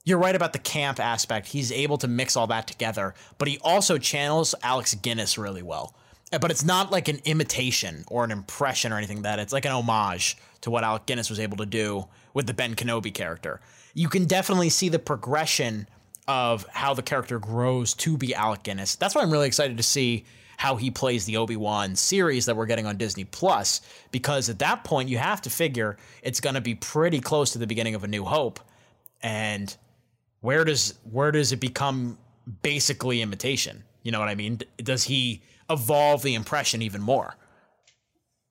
you're 0.03 0.17
right 0.17 0.36
about 0.36 0.53
the 0.53 0.60
camp 0.60 1.00
aspect. 1.00 1.48
He's 1.48 1.72
able 1.72 1.98
to 2.00 2.08
mix 2.08 2.36
all 2.36 2.48
that 2.48 2.67
together, 2.67 3.13
but 3.38 3.48
he 3.48 3.60
also 3.62 3.98
channels 3.98 4.55
Alec 4.63 4.88
Guinness 5.01 5.38
really 5.38 5.62
well. 5.62 5.96
Uh, 6.34 6.39
but 6.39 6.50
it's 6.50 6.63
not 6.63 6.91
like 6.91 7.08
an 7.08 7.20
imitation 7.25 8.05
or 8.08 8.24
an 8.24 8.31
impression 8.31 8.91
or 8.91 8.98
anything 8.98 9.24
that 9.24 9.39
it's 9.39 9.53
like 9.53 9.65
an 9.65 9.72
homage 9.72 10.38
to 10.62 10.72
what 10.72 10.84
Alec 10.84 11.05
Guinness 11.05 11.29
was 11.29 11.39
able 11.39 11.58
to 11.58 11.65
do 11.65 12.08
with 12.34 12.48
the 12.48 12.53
Ben 12.53 12.75
Kenobi 12.75 13.13
character. 13.13 13.62
You 13.93 14.08
can 14.08 14.25
definitely 14.25 14.70
see 14.70 14.89
the 14.89 15.00
progression 15.00 15.88
of 16.27 16.65
how 16.70 16.93
the 16.93 17.01
character 17.01 17.39
grows 17.39 17.93
to 17.96 18.17
be 18.17 18.34
Alec 18.34 18.63
Guinness. 18.63 18.96
That's 18.96 19.13
why 19.13 19.22
I'm 19.22 19.31
really 19.31 19.48
excited 19.48 19.77
to 19.77 19.84
see 19.84 20.25
how 20.58 20.75
he 20.75 20.91
plays 20.91 21.25
the 21.25 21.38
Obi-Wan 21.38 21.96
series 21.96 22.46
that 22.46 22.55
we're 22.55 22.67
getting 22.67 22.86
on 22.86 22.96
Disney 22.96 23.24
Plus 23.24 23.81
because 24.12 24.48
at 24.48 24.60
that 24.60 24.84
point 24.84 25.10
you 25.10 25.17
have 25.17 25.41
to 25.41 25.50
figure 25.50 25.98
it's 26.22 26.39
going 26.39 26.53
to 26.53 26.62
be 26.62 26.75
pretty 26.75 27.20
close 27.20 27.51
to 27.53 27.58
the 27.58 27.65
beginning 27.67 27.96
of 27.96 28.03
A 28.03 28.08
New 28.08 28.24
Hope 28.24 28.60
and 29.24 29.75
where 30.41 30.65
does 30.65 30.95
where 31.03 31.31
does 31.31 31.51
it 31.51 31.60
become 31.60 32.17
basically 32.62 33.21
imitation? 33.21 33.83
You 34.03 34.12
know 34.12 34.19
what 34.19 34.29
I 34.29 34.36
mean? 34.36 34.60
Does 34.77 35.03
he 35.05 35.41
evolve 35.69 36.24
the 36.24 36.36
impression 36.36 36.81
even 36.81 37.01
more? 37.01 37.36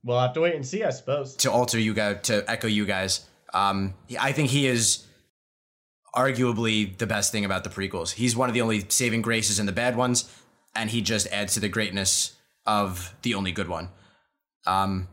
We'll 0.02 0.20
have 0.20 0.32
to 0.35 0.40
wait 0.40 0.54
and 0.54 0.66
see, 0.66 0.82
I 0.82 0.90
suppose. 0.90 1.37
To 1.37 1.52
alter 1.52 1.78
you 1.78 1.92
guys, 1.92 2.20
to 2.23 2.49
echo 2.50 2.68
you 2.68 2.87
guys, 2.87 3.26
um, 3.52 3.94
I 4.18 4.32
think 4.32 4.49
he 4.49 4.66
is 4.66 5.04
arguably 6.14 6.97
the 6.97 7.06
best 7.06 7.32
thing 7.32 7.44
about 7.44 7.64
the 7.64 7.70
prequels. 7.70 8.12
He's 8.12 8.35
one 8.35 8.49
of 8.49 8.54
the 8.54 8.62
only 8.62 8.87
saving 8.88 9.23
graces 9.23 9.59
in 9.59 9.66
the 9.66 9.73
bad 9.73 9.97
ones, 9.97 10.32
and 10.75 10.88
he 10.88 11.02
just 11.02 11.26
adds 11.28 11.54
to 11.54 11.61
the 11.61 11.68
greatness 11.68 12.35
of 12.64 13.14
the 13.23 13.35
only 13.35 13.52
good 13.52 13.68
one. 13.68 13.90
Um, 14.66 15.09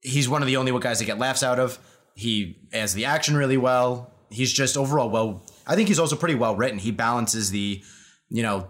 he's 0.00 0.28
one 0.28 0.42
of 0.42 0.46
the 0.46 0.56
only 0.56 0.78
guys 0.80 1.00
that 1.00 1.04
get 1.04 1.18
laughs 1.18 1.42
out 1.42 1.58
of. 1.58 1.78
He 2.14 2.58
adds 2.72 2.94
the 2.94 3.04
action 3.04 3.36
really 3.36 3.56
well. 3.56 4.12
He's 4.30 4.52
just 4.52 4.76
overall 4.76 5.10
well. 5.10 5.42
I 5.66 5.74
think 5.74 5.88
he's 5.88 5.98
also 5.98 6.16
pretty 6.16 6.34
well 6.34 6.56
written. 6.56 6.78
He 6.78 6.90
balances 6.90 7.50
the, 7.50 7.82
you 8.28 8.42
know, 8.42 8.68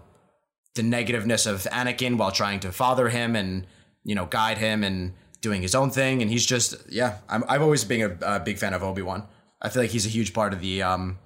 the 0.75 0.81
negativeness 0.81 1.47
of 1.47 1.63
Anakin 1.63 2.17
while 2.17 2.31
trying 2.31 2.59
to 2.61 2.71
father 2.71 3.09
him 3.09 3.35
and 3.35 3.65
you 4.03 4.13
know 4.13 4.25
guide 4.25 4.57
him 4.57 4.83
and 4.83 5.13
doing 5.41 5.61
his 5.61 5.73
own 5.75 5.89
thing. 5.89 6.21
And 6.21 6.29
he's 6.29 6.45
just 6.45 6.75
yeah. 6.89 7.17
I'm, 7.27 7.43
I've 7.47 7.61
always 7.61 7.83
been 7.83 8.17
a, 8.21 8.35
a 8.35 8.39
big 8.39 8.57
fan 8.57 8.73
of 8.73 8.83
Obi 8.83 9.01
Wan. 9.01 9.27
I 9.61 9.69
feel 9.69 9.81
like 9.81 9.91
he's 9.91 10.05
a 10.05 10.09
huge 10.09 10.33
part 10.33 10.53
of 10.53 10.61
the 10.61 10.83
um, 10.83 11.17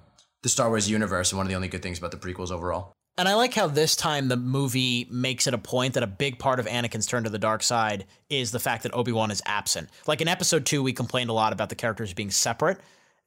the 0.42 0.48
Star 0.48 0.68
Wars 0.68 0.90
universe 0.90 1.32
and 1.32 1.36
one 1.36 1.46
of 1.46 1.50
the 1.50 1.56
only 1.56 1.68
good 1.68 1.82
things 1.82 1.98
about 1.98 2.10
the 2.10 2.16
prequels 2.16 2.50
overall. 2.50 2.92
And 3.18 3.28
I 3.28 3.34
like 3.34 3.52
how 3.52 3.66
this 3.66 3.96
time 3.96 4.28
the 4.28 4.36
movie 4.36 5.06
makes 5.10 5.46
it 5.46 5.52
a 5.52 5.58
point 5.58 5.94
that 5.94 6.02
a 6.02 6.06
big 6.06 6.38
part 6.38 6.58
of 6.58 6.66
Anakin's 6.66 7.06
turn 7.06 7.24
to 7.24 7.30
the 7.30 7.38
dark 7.38 7.62
side 7.62 8.06
is 8.30 8.50
the 8.50 8.60
fact 8.60 8.84
that 8.84 8.94
Obi 8.94 9.12
Wan 9.12 9.30
is 9.30 9.42
absent. 9.44 9.90
Like 10.06 10.22
in 10.22 10.28
episode 10.28 10.64
two, 10.64 10.82
we 10.82 10.94
complained 10.94 11.28
a 11.28 11.34
lot 11.34 11.52
about 11.52 11.68
the 11.68 11.74
characters 11.74 12.14
being 12.14 12.30
separate 12.30 12.80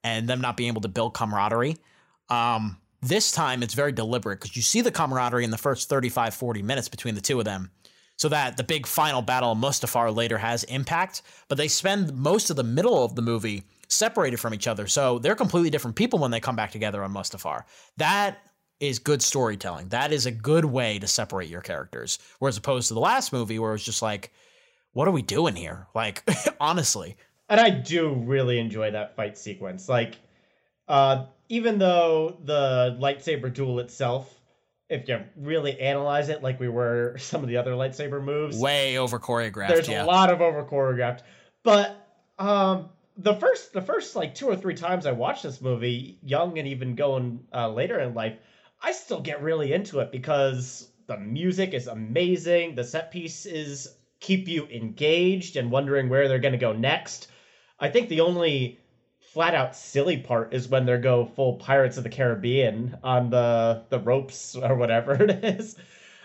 and 0.03 0.27
them 0.27 0.41
not 0.41 0.57
being 0.57 0.69
able 0.69 0.81
to 0.81 0.87
build 0.87 1.13
camaraderie. 1.13 1.77
Um, 2.29 2.77
this 3.01 3.31
time, 3.31 3.63
it's 3.63 3.73
very 3.73 3.91
deliberate 3.91 4.39
because 4.39 4.55
you 4.55 4.61
see 4.61 4.81
the 4.81 4.91
camaraderie 4.91 5.43
in 5.43 5.51
the 5.51 5.57
first 5.57 5.89
35, 5.89 6.33
40 6.33 6.61
minutes 6.61 6.87
between 6.87 7.15
the 7.15 7.21
two 7.21 7.39
of 7.39 7.45
them. 7.45 7.71
So 8.15 8.29
that 8.29 8.57
the 8.57 8.63
big 8.63 8.85
final 8.85 9.21
battle 9.21 9.51
of 9.51 9.57
Mustafar 9.57 10.15
later 10.15 10.37
has 10.37 10.63
impact, 10.65 11.23
but 11.49 11.57
they 11.57 11.67
spend 11.67 12.13
most 12.13 12.49
of 12.49 12.55
the 12.55 12.63
middle 12.63 13.03
of 13.03 13.15
the 13.15 13.21
movie 13.21 13.63
separated 13.89 14.37
from 14.37 14.53
each 14.53 14.67
other. 14.67 14.87
So 14.87 15.19
they're 15.19 15.35
completely 15.35 15.69
different 15.69 15.95
people 15.97 16.19
when 16.19 16.31
they 16.31 16.39
come 16.39 16.55
back 16.55 16.71
together 16.71 17.03
on 17.03 17.13
Mustafar. 17.13 17.63
That 17.97 18.37
is 18.79 18.99
good 18.99 19.21
storytelling. 19.21 19.89
That 19.89 20.11
is 20.11 20.25
a 20.25 20.31
good 20.31 20.65
way 20.65 20.99
to 20.99 21.07
separate 21.07 21.49
your 21.49 21.61
characters. 21.61 22.19
Whereas 22.39 22.57
opposed 22.57 22.89
to 22.89 22.93
the 22.93 22.99
last 22.99 23.33
movie 23.33 23.59
where 23.59 23.71
it 23.71 23.75
was 23.75 23.85
just 23.85 24.01
like, 24.01 24.31
what 24.93 25.07
are 25.07 25.11
we 25.11 25.21
doing 25.21 25.55
here? 25.55 25.87
Like, 25.95 26.23
honestly. 26.59 27.15
And 27.49 27.59
I 27.59 27.69
do 27.69 28.13
really 28.13 28.59
enjoy 28.59 28.91
that 28.91 29.15
fight 29.15 29.37
sequence. 29.37 29.89
Like, 29.89 30.17
uh, 30.87 31.25
even 31.53 31.77
though 31.77 32.35
the 32.43 32.97
lightsaber 32.99 33.53
duel 33.53 33.79
itself, 33.79 34.41
if 34.89 35.07
you 35.07 35.19
really 35.37 35.79
analyze 35.79 36.29
it 36.29 36.41
like 36.41 36.59
we 36.59 36.67
were 36.67 37.15
some 37.19 37.43
of 37.43 37.47
the 37.47 37.57
other 37.57 37.73
lightsaber 37.73 38.23
moves, 38.23 38.57
way 38.57 38.97
over 38.97 39.19
choreographed. 39.19 39.67
There's 39.67 39.87
yeah. 39.87 40.03
a 40.03 40.05
lot 40.05 40.31
of 40.31 40.41
over 40.41 40.63
choreographed. 40.63 41.19
But 41.63 41.95
um 42.39 42.89
the 43.17 43.35
first 43.35 43.71
the 43.71 43.83
first 43.83 44.15
like 44.15 44.33
two 44.33 44.47
or 44.47 44.55
three 44.55 44.73
times 44.73 45.05
I 45.05 45.11
watched 45.11 45.43
this 45.43 45.61
movie, 45.61 46.17
young 46.23 46.57
and 46.57 46.67
even 46.67 46.95
going 46.95 47.41
uh, 47.53 47.69
later 47.69 47.99
in 47.99 48.15
life, 48.15 48.35
I 48.81 48.91
still 48.91 49.21
get 49.21 49.43
really 49.43 49.73
into 49.73 49.99
it 49.99 50.11
because 50.11 50.89
the 51.05 51.17
music 51.17 51.75
is 51.75 51.85
amazing. 51.85 52.73
The 52.73 52.83
set 52.83 53.11
pieces 53.11 53.95
keep 54.19 54.47
you 54.47 54.65
engaged 54.65 55.55
and 55.57 55.69
wondering 55.69 56.09
where 56.09 56.27
they're 56.27 56.39
going 56.39 56.53
to 56.53 56.57
go 56.57 56.73
next. 56.73 57.27
I 57.79 57.89
think 57.89 58.09
the 58.09 58.21
only 58.21 58.79
flat 59.33 59.55
out 59.55 59.75
silly 59.75 60.17
part 60.17 60.53
is 60.53 60.67
when 60.67 60.85
they 60.85 60.95
go 60.97 61.25
full 61.25 61.55
Pirates 61.55 61.97
of 61.97 62.03
the 62.03 62.09
Caribbean 62.09 62.97
on 63.03 63.31
the 63.31 63.83
the 63.89 63.99
ropes 63.99 64.55
or 64.55 64.75
whatever 64.75 65.13
it 65.23 65.43
is. 65.43 65.75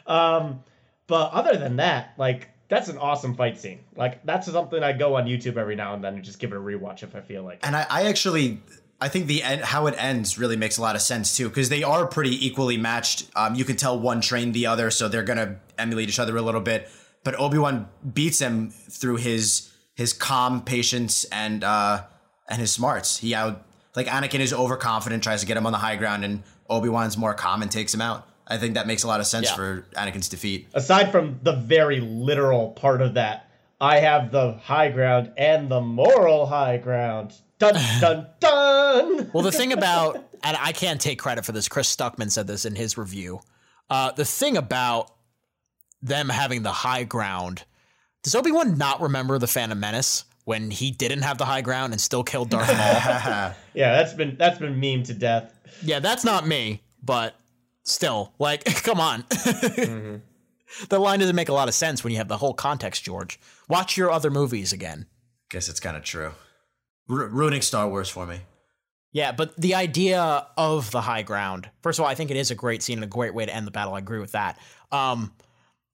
Um, 0.07 0.62
but 1.07 1.33
other 1.33 1.57
than 1.57 1.77
that, 1.77 2.12
like 2.18 2.51
that's 2.68 2.88
an 2.88 2.99
awesome 2.99 3.35
fight 3.35 3.59
scene. 3.59 3.81
Like 3.97 4.25
that's 4.27 4.51
something 4.51 4.83
I 4.83 4.92
go 4.92 5.16
on 5.16 5.25
YouTube 5.25 5.57
every 5.57 5.75
now 5.75 5.94
and 5.94 6.05
then 6.05 6.14
and 6.14 6.23
just 6.23 6.38
give 6.38 6.53
it 6.53 6.57
a 6.57 6.61
rewatch 6.61 7.03
if 7.03 7.16
I 7.16 7.21
feel 7.21 7.42
like. 7.42 7.66
And 7.66 7.75
I, 7.75 7.87
I 7.88 8.03
actually 8.09 8.61
I 9.01 9.09
think 9.09 9.27
the 9.27 9.42
end, 9.42 9.62
how 9.62 9.87
it 9.87 9.94
ends 9.97 10.38
really 10.38 10.57
makes 10.57 10.77
a 10.77 10.83
lot 10.83 10.94
of 10.94 11.01
sense 11.01 11.35
too, 11.35 11.49
because 11.49 11.71
they 11.71 11.83
are 11.83 12.07
pretty 12.07 12.47
equally 12.47 12.77
matched. 12.77 13.31
Um, 13.35 13.55
you 13.55 13.64
can 13.64 13.77
tell 13.77 13.99
one 13.99 14.21
trained 14.21 14.53
the 14.53 14.66
other, 14.66 14.90
so 14.90 15.09
they're 15.09 15.23
gonna 15.23 15.57
emulate 15.79 16.11
each 16.11 16.18
other 16.18 16.37
a 16.37 16.42
little 16.42 16.61
bit. 16.61 16.90
But 17.25 17.40
Obi 17.40 17.57
Wan 17.57 17.88
beats 18.12 18.38
him 18.38 18.68
through 18.71 19.16
his 19.16 19.73
his 19.94 20.12
calm 20.12 20.61
patience 20.62 21.25
and 21.33 21.64
uh, 21.64 22.03
and 22.48 22.61
his 22.61 22.72
smarts. 22.72 23.18
He 23.18 23.34
out 23.34 23.64
like 23.94 24.06
Anakin 24.06 24.40
is 24.40 24.52
overconfident, 24.52 25.22
tries 25.22 25.40
to 25.40 25.46
get 25.46 25.56
him 25.56 25.66
on 25.66 25.72
the 25.72 25.78
high 25.78 25.96
ground, 25.96 26.24
and 26.24 26.42
Obi 26.68 26.88
Wan's 26.88 27.16
more 27.16 27.34
calm 27.34 27.62
and 27.62 27.70
takes 27.70 27.92
him 27.92 28.00
out. 28.00 28.28
I 28.46 28.56
think 28.56 28.74
that 28.74 28.87
makes 28.87 29.02
a 29.02 29.08
lot 29.08 29.20
of 29.20 29.26
sense 29.26 29.50
yeah. 29.50 29.56
for 29.56 29.87
Anakin's 29.94 30.28
defeat. 30.28 30.68
Aside 30.72 31.12
from 31.12 31.40
the 31.42 31.52
very 31.52 32.00
literal 32.00 32.70
part 32.70 33.02
of 33.02 33.14
that, 33.14 33.50
I 33.80 34.00
have 34.00 34.30
the 34.30 34.52
high 34.52 34.90
ground 34.90 35.32
and 35.37 35.70
the 35.70 35.80
moral 35.80 36.46
high 36.46 36.78
ground. 36.78 37.34
Dun 37.58 37.74
dun 38.00 38.26
dun. 38.40 39.30
well, 39.32 39.42
the 39.42 39.52
thing 39.52 39.72
about 39.72 40.24
and 40.42 40.56
I 40.58 40.72
can't 40.72 41.00
take 41.00 41.18
credit 41.18 41.44
for 41.44 41.52
this. 41.52 41.68
Chris 41.68 41.94
Stuckman 41.94 42.30
said 42.30 42.46
this 42.46 42.64
in 42.64 42.74
his 42.74 42.96
review. 42.96 43.40
Uh, 43.90 44.12
the 44.12 44.24
thing 44.24 44.56
about 44.56 45.12
them 46.02 46.28
having 46.28 46.62
the 46.62 46.72
high 46.72 47.04
ground. 47.04 47.64
Does 48.22 48.34
Obi 48.34 48.50
Wan 48.50 48.78
not 48.78 49.00
remember 49.00 49.38
the 49.38 49.46
Phantom 49.46 49.78
Menace 49.78 50.24
when 50.48 50.70
he 50.70 50.90
didn't 50.90 51.20
have 51.20 51.37
the 51.37 51.44
high 51.44 51.61
ground 51.61 51.92
and 51.92 52.00
still 52.00 52.24
killed 52.24 52.48
Darth 52.48 52.68
Maul? 52.68 53.52
yeah, 53.74 53.92
that's 53.92 54.14
been 54.14 54.34
that's 54.38 54.58
been 54.58 54.80
meme 54.80 55.02
to 55.02 55.12
death. 55.12 55.52
Yeah, 55.82 56.00
that's 56.00 56.24
not 56.24 56.46
me, 56.46 56.80
but 57.02 57.34
still, 57.82 58.32
like, 58.38 58.64
come 58.82 58.98
on. 58.98 59.24
mm-hmm. 59.24 60.16
The 60.88 60.98
line 60.98 61.18
doesn't 61.18 61.37
make 61.37 61.50
a 61.50 61.52
lot 61.52 61.68
of 61.68 61.74
sense 61.74 62.02
when 62.02 62.12
you 62.12 62.16
have 62.16 62.28
the 62.28 62.38
whole 62.38 62.54
context, 62.54 63.04
George. 63.04 63.38
Watch 63.68 63.98
your 63.98 64.11
other 64.11 64.30
movies 64.30 64.72
again. 64.72 65.06
Guess 65.50 65.68
it's 65.68 65.80
kind 65.80 65.98
of 65.98 66.02
true. 66.02 66.32
R- 67.11 67.26
ruining 67.26 67.61
Star 67.61 67.87
Wars 67.87 68.08
for 68.08 68.26
me. 68.26 68.40
Yeah, 69.12 69.32
but 69.32 69.54
the 69.61 69.74
idea 69.74 70.46
of 70.56 70.90
the 70.90 71.02
high 71.02 71.22
ground. 71.22 71.68
First 71.82 71.98
of 71.98 72.04
all, 72.04 72.11
I 72.11 72.14
think 72.14 72.30
it 72.30 72.38
is 72.38 72.50
a 72.50 72.54
great 72.54 72.82
scene 72.82 72.98
and 72.98 73.04
a 73.04 73.08
great 73.08 73.34
way 73.34 73.44
to 73.44 73.54
end 73.54 73.66
the 73.66 73.70
battle. 73.70 73.92
I 73.94 73.98
agree 73.98 74.18
with 74.18 74.32
that. 74.32 74.58
Um, 74.92 75.32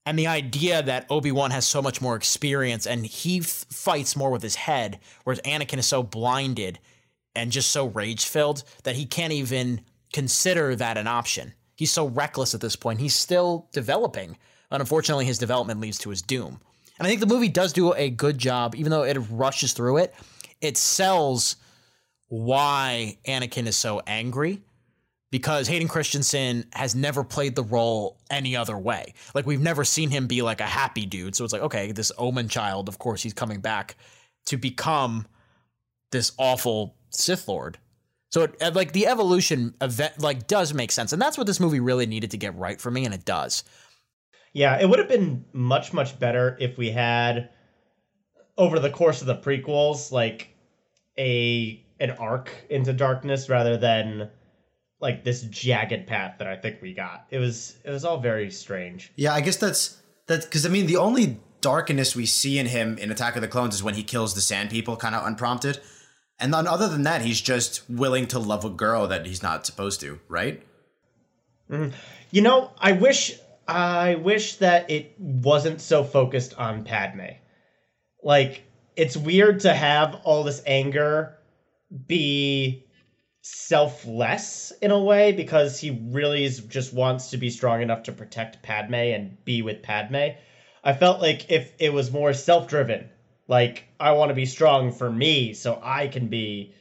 and 0.06 0.18
the 0.18 0.26
idea 0.26 0.82
that 0.82 1.06
Obi 1.10 1.32
Wan 1.32 1.50
has 1.50 1.66
so 1.66 1.80
much 1.80 2.00
more 2.00 2.16
experience 2.16 2.86
and 2.86 3.06
he 3.06 3.38
f- 3.38 3.46
fights 3.70 4.16
more 4.16 4.30
with 4.30 4.42
his 4.42 4.54
head, 4.54 5.00
whereas 5.24 5.40
Anakin 5.42 5.78
is 5.78 5.86
so 5.86 6.02
blinded 6.02 6.78
and 7.34 7.50
just 7.50 7.70
so 7.70 7.86
rage 7.86 8.26
filled 8.26 8.64
that 8.84 8.96
he 8.96 9.06
can't 9.06 9.32
even 9.32 9.80
consider 10.12 10.76
that 10.76 10.98
an 10.98 11.06
option. 11.06 11.54
He's 11.74 11.92
so 11.92 12.06
reckless 12.06 12.54
at 12.54 12.60
this 12.60 12.76
point. 12.76 13.00
He's 13.00 13.14
still 13.14 13.68
developing. 13.72 14.36
And 14.70 14.80
unfortunately, 14.80 15.24
his 15.24 15.38
development 15.38 15.80
leads 15.80 15.98
to 16.00 16.10
his 16.10 16.22
doom. 16.22 16.60
And 16.98 17.06
I 17.06 17.08
think 17.08 17.20
the 17.20 17.26
movie 17.26 17.48
does 17.48 17.72
do 17.72 17.92
a 17.94 18.10
good 18.10 18.38
job, 18.38 18.74
even 18.76 18.90
though 18.90 19.02
it 19.02 19.16
rushes 19.30 19.72
through 19.72 19.98
it. 19.98 20.14
It 20.60 20.76
sells 20.76 21.56
why 22.28 23.18
Anakin 23.26 23.66
is 23.66 23.76
so 23.76 24.00
angry 24.06 24.62
because 25.34 25.66
Hayden 25.66 25.88
Christensen 25.88 26.64
has 26.74 26.94
never 26.94 27.24
played 27.24 27.56
the 27.56 27.64
role 27.64 28.20
any 28.30 28.54
other 28.54 28.78
way. 28.78 29.14
Like 29.34 29.46
we've 29.46 29.60
never 29.60 29.82
seen 29.82 30.08
him 30.08 30.28
be 30.28 30.42
like 30.42 30.60
a 30.60 30.64
happy 30.64 31.06
dude. 31.06 31.34
So 31.34 31.42
it's 31.42 31.52
like, 31.52 31.62
okay, 31.62 31.90
this 31.90 32.12
Omen 32.18 32.46
child, 32.48 32.88
of 32.88 33.00
course, 33.00 33.20
he's 33.20 33.32
coming 33.32 33.60
back 33.60 33.96
to 34.46 34.56
become 34.56 35.26
this 36.12 36.30
awful 36.38 36.94
Sith 37.10 37.48
Lord. 37.48 37.78
So 38.30 38.42
it, 38.42 38.62
uh, 38.62 38.70
like 38.76 38.92
the 38.92 39.08
evolution 39.08 39.74
event 39.80 40.20
like 40.20 40.46
does 40.46 40.72
make 40.72 40.92
sense. 40.92 41.12
And 41.12 41.20
that's 41.20 41.36
what 41.36 41.48
this 41.48 41.58
movie 41.58 41.80
really 41.80 42.06
needed 42.06 42.30
to 42.30 42.36
get 42.36 42.56
right 42.56 42.80
for 42.80 42.92
me 42.92 43.04
and 43.04 43.12
it 43.12 43.24
does. 43.24 43.64
Yeah, 44.52 44.80
it 44.80 44.88
would 44.88 45.00
have 45.00 45.08
been 45.08 45.44
much 45.52 45.92
much 45.92 46.16
better 46.16 46.56
if 46.60 46.78
we 46.78 46.92
had 46.92 47.50
over 48.56 48.78
the 48.78 48.90
course 48.90 49.20
of 49.20 49.26
the 49.26 49.34
prequels 49.34 50.12
like 50.12 50.54
a 51.18 51.84
an 51.98 52.12
arc 52.12 52.52
into 52.70 52.92
darkness 52.92 53.48
rather 53.48 53.76
than 53.76 54.30
like 55.04 55.22
this 55.22 55.42
jagged 55.42 56.06
path 56.06 56.36
that 56.38 56.48
I 56.48 56.56
think 56.56 56.80
we 56.80 56.94
got. 56.94 57.26
It 57.30 57.38
was 57.38 57.76
it 57.84 57.90
was 57.90 58.06
all 58.06 58.18
very 58.18 58.50
strange. 58.50 59.12
Yeah, 59.16 59.34
I 59.34 59.42
guess 59.42 59.56
that's 59.56 60.00
that's 60.26 60.46
because 60.46 60.64
I 60.64 60.70
mean 60.70 60.86
the 60.86 60.96
only 60.96 61.38
darkness 61.60 62.16
we 62.16 62.24
see 62.24 62.58
in 62.58 62.66
him 62.66 62.96
in 62.96 63.10
Attack 63.10 63.36
of 63.36 63.42
the 63.42 63.48
Clones 63.48 63.74
is 63.74 63.82
when 63.82 63.94
he 63.94 64.02
kills 64.02 64.34
the 64.34 64.40
Sand 64.40 64.70
People, 64.70 64.96
kind 64.96 65.14
of 65.14 65.24
unprompted. 65.26 65.78
And 66.40 66.54
then 66.54 66.66
other 66.66 66.88
than 66.88 67.02
that, 67.02 67.20
he's 67.20 67.40
just 67.40 67.88
willing 67.88 68.26
to 68.28 68.38
love 68.38 68.64
a 68.64 68.70
girl 68.70 69.06
that 69.06 69.26
he's 69.26 69.42
not 69.42 69.66
supposed 69.66 70.00
to, 70.00 70.18
right? 70.28 70.62
Mm. 71.70 71.92
You 72.30 72.40
know, 72.40 72.72
I 72.78 72.92
wish 72.92 73.38
I 73.68 74.14
wish 74.14 74.56
that 74.56 74.90
it 74.90 75.14
wasn't 75.18 75.82
so 75.82 76.02
focused 76.02 76.54
on 76.54 76.82
Padme. 76.84 77.36
Like, 78.22 78.62
it's 78.96 79.18
weird 79.18 79.60
to 79.60 79.74
have 79.74 80.18
all 80.24 80.44
this 80.44 80.62
anger 80.66 81.36
be 82.06 82.86
selfless 83.44 84.72
in 84.80 84.90
a 84.90 84.98
way 84.98 85.30
because 85.30 85.78
he 85.78 85.90
really 85.90 86.44
is, 86.44 86.60
just 86.60 86.94
wants 86.94 87.28
to 87.28 87.36
be 87.36 87.50
strong 87.50 87.82
enough 87.82 88.04
to 88.04 88.12
protect 88.12 88.62
Padme 88.62 88.94
and 88.94 89.44
be 89.44 89.60
with 89.60 89.82
Padme. 89.82 90.28
I 90.82 90.94
felt 90.94 91.20
like 91.20 91.50
if 91.50 91.70
it 91.78 91.92
was 91.92 92.10
more 92.10 92.32
self-driven, 92.32 93.10
like 93.46 93.84
I 94.00 94.12
want 94.12 94.30
to 94.30 94.34
be 94.34 94.46
strong 94.46 94.92
for 94.92 95.10
me 95.10 95.52
so 95.52 95.78
I 95.82 96.08
can 96.08 96.28
be 96.28 96.72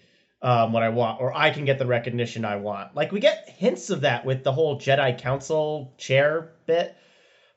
um, 0.42 0.72
what 0.72 0.84
I 0.84 0.90
want 0.90 1.20
or 1.20 1.36
I 1.36 1.50
can 1.50 1.66
get 1.66 1.80
the 1.80 1.86
recognition 1.86 2.46
I 2.46 2.56
want. 2.56 2.96
Like 2.96 3.12
we 3.12 3.20
get 3.20 3.50
hints 3.50 3.90
of 3.90 4.02
that 4.02 4.26
with 4.26 4.46
the 4.46 4.54
whole 4.54 4.80
Jedi 4.80 5.18
Council 5.18 5.94
chair 5.98 6.54
bit, 6.66 6.96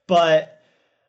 but 0.09 0.61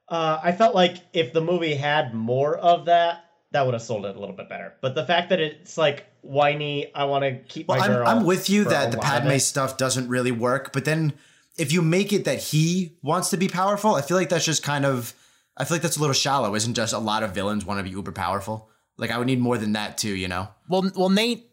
uh, 0.08 0.40
I 0.44 0.52
felt 0.52 0.76
like 0.76 0.98
if 1.14 1.34
the 1.34 1.42
movie 1.42 1.74
had 1.74 2.14
more 2.14 2.56
of 2.56 2.86
that, 2.86 3.27
that 3.52 3.66
would 3.66 3.74
have 3.74 3.82
sold 3.82 4.06
it 4.06 4.16
a 4.16 4.20
little 4.20 4.36
bit 4.36 4.50
better. 4.50 4.74
But 4.82 4.96
the 4.96 5.06
fact 5.06 5.30
that 5.30 5.40
it's 5.40 5.78
like 5.78 6.06
whiny, 6.22 6.94
I 6.94 7.06
want 7.06 7.24
to 7.24 7.38
keep 7.48 7.68
well, 7.68 7.80
my. 7.80 7.88
I'm, 7.88 8.20
I'm 8.20 8.26
with 8.26 8.50
you 8.50 8.66
that 8.66 8.92
the 8.92 8.98
Padme 8.98 9.38
stuff 9.38 9.78
doesn't 9.78 10.10
really 10.10 10.32
work, 10.32 10.74
but 10.74 10.86
then 10.86 11.14
if 11.58 11.72
you 11.72 11.82
make 11.82 12.14
it 12.14 12.26
that 12.26 12.40
he 12.40 12.98
wants 13.02 13.30
to 13.32 13.38
be 13.38 13.48
powerful, 13.48 13.96
I 13.96 14.02
feel 14.02 14.18
like 14.18 14.30
that's 14.30 14.46
just 14.46 14.64
kind 14.64 14.86
of. 14.86 15.14
I 15.60 15.66
feel 15.66 15.76
like 15.76 15.82
that's 15.82 15.98
a 15.98 16.00
little 16.00 16.14
shallow. 16.14 16.54
Isn't 16.54 16.76
just 16.76 16.94
a 16.94 17.00
lot 17.00 17.24
of 17.24 17.34
villains 17.34 17.66
want 17.66 17.80
to 17.80 17.84
be 17.84 17.90
uber 17.90 18.12
powerful? 18.12 18.70
Like 18.98 19.12
I 19.12 19.18
would 19.18 19.28
need 19.28 19.40
more 19.40 19.58
than 19.58 19.74
that 19.74 19.98
too, 19.98 20.14
you 20.16 20.28
know. 20.28 20.50
Well, 20.70 20.92
well, 20.96 21.10
Nate, 21.10 21.50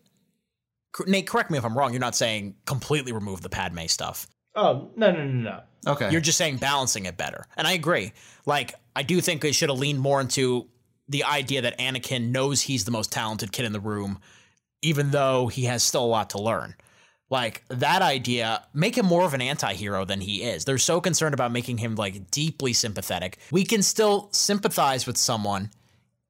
Nate, 1.07 1.27
correct 1.27 1.51
me 1.51 1.59
if 1.59 1.65
I'm 1.65 1.77
wrong. 1.77 1.93
You're 1.93 2.01
not 2.01 2.15
saying 2.15 2.57
completely 2.67 3.13
remove 3.13 3.41
the 3.41 3.49
Padme 3.49 3.87
stuff. 3.87 4.27
Oh 4.55 4.91
no 4.97 5.11
no 5.11 5.25
no 5.25 5.33
no. 5.33 5.93
Okay. 5.93 6.11
You're 6.11 6.21
just 6.21 6.39
saying 6.39 6.59
balancing 6.59 7.07
it 7.07 7.17
better, 7.17 7.47
and 7.57 7.67
I 7.67 7.73
agree. 7.73 8.13
Like 8.47 8.75
I 8.95 9.03
do 9.03 9.21
think 9.21 9.43
they 9.43 9.53
should 9.53 9.69
have 9.69 9.79
leaned 9.79 10.01
more 10.01 10.21
into 10.21 10.69
the 11.09 11.25
idea 11.25 11.63
that 11.63 11.79
Anakin 11.79 12.31
knows 12.31 12.63
he's 12.63 12.85
the 12.85 12.91
most 12.91 13.13
talented 13.13 13.53
kid 13.53 13.65
in 13.65 13.73
the 13.73 13.81
room, 13.81 14.19
even 14.83 15.11
though 15.11 15.49
he 15.49 15.65
has 15.65 15.83
still 15.83 16.05
a 16.05 16.07
lot 16.07 16.31
to 16.31 16.39
learn. 16.41 16.75
Like 17.31 17.65
that 17.69 18.03
idea, 18.03 18.63
make 18.75 18.97
him 18.97 19.07
more 19.07 19.25
of 19.25 19.35
an 19.35 19.41
anti-hero 19.41 20.05
than 20.05 20.21
he 20.21 20.43
is. 20.43 20.65
They're 20.65 20.79
so 20.79 21.01
concerned 21.01 21.35
about 21.35 21.53
making 21.53 21.79
him 21.79 21.95
like 21.95 22.31
deeply 22.31 22.73
sympathetic. 22.73 23.39
We 23.51 23.65
can 23.65 23.83
still 23.83 24.29
sympathize 24.33 25.07
with 25.07 25.17
someone 25.17 25.71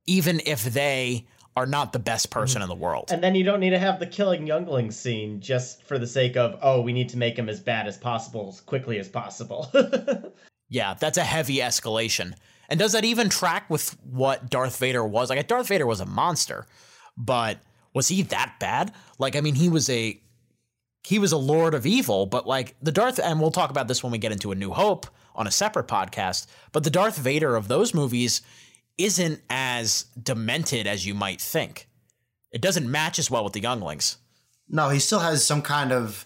even 0.07 0.41
if 0.47 0.65
they 0.65 1.27
are 1.57 1.67
not 1.67 1.93
the 1.93 1.99
best 1.99 2.31
person 2.31 2.63
in 2.63 2.69
the 2.69 2.75
world. 2.75 3.11
And 3.13 3.23
then 3.23 3.35
you 3.35 3.45
don't 3.45 3.61
need 3.61 3.71
to 3.71 3.79
have 3.79 4.01
the 4.01 4.07
killing 4.07 4.47
younglings 4.47 4.97
scene 4.97 5.41
just 5.41 5.83
for 5.85 5.99
the 5.99 6.07
sake 6.07 6.37
of, 6.37 6.59
oh, 6.63 6.81
we 6.81 6.93
need 6.93 7.09
to 7.11 7.17
make 7.17 7.39
him 7.39 7.49
as 7.49 7.61
bad 7.61 7.87
as 7.87 7.97
possible, 7.97 8.49
as 8.49 8.61
quickly 8.61 8.99
as 8.99 9.09
possible. 9.09 9.71
yeah, 10.69 10.95
that's 10.95 11.19
a 11.19 11.25
heavy 11.25 11.59
escalation. 11.59 12.35
And 12.69 12.79
does 12.79 12.93
that 12.93 13.05
even 13.05 13.29
track 13.29 13.69
with 13.69 13.97
what 14.05 14.51
Darth 14.51 14.79
Vader 14.79 15.05
was? 15.05 15.31
Like 15.31 15.47
Darth 15.47 15.69
Vader 15.69 15.87
was 15.87 16.01
a 16.01 16.07
monster, 16.07 16.67
but 17.17 17.59
was 17.93 18.09
he 18.09 18.23
that 18.23 18.57
bad? 18.59 18.93
Like 19.19 19.37
I 19.37 19.41
mean 19.41 19.55
he 19.55 19.69
was 19.69 19.89
a 19.91 20.21
he 21.05 21.19
was 21.19 21.33
a 21.33 21.37
lord 21.37 21.75
of 21.75 21.87
evil, 21.87 22.27
but 22.27 22.47
like 22.47 22.75
the 22.83 22.93
Darth 22.93 23.21
and 23.23 23.41
we'll 23.41 23.51
talk 23.51 23.71
about 23.71 23.89
this 23.89 24.03
when 24.03 24.13
we 24.13 24.19
get 24.19 24.33
into 24.33 24.53
a 24.53 24.55
New 24.55 24.71
Hope 24.71 25.07
on 25.35 25.47
a 25.47 25.51
separate 25.51 25.89
podcast, 25.89 26.47
but 26.73 26.85
the 26.85 26.91
Darth 26.91 27.19
Vader 27.19 27.57
of 27.57 27.69
those 27.69 27.93
movies 27.93 28.41
isn't 28.97 29.41
as 29.51 30.07
demented 30.21 30.87
as 30.87 31.05
you 31.05 31.15
might 31.15 31.41
think. 31.41 31.89
It 32.53 32.63
doesn't 32.63 32.91
match 32.91 33.19
as 33.19 33.31
well 33.31 33.43
with 33.43 33.53
the 33.53 33.61
younglings. 33.61 34.19
No, 34.69 34.89
he 34.89 35.01
still 35.01 35.19
has 35.19 35.45
some 35.45 35.63
kind 35.63 35.93
of 35.93 36.25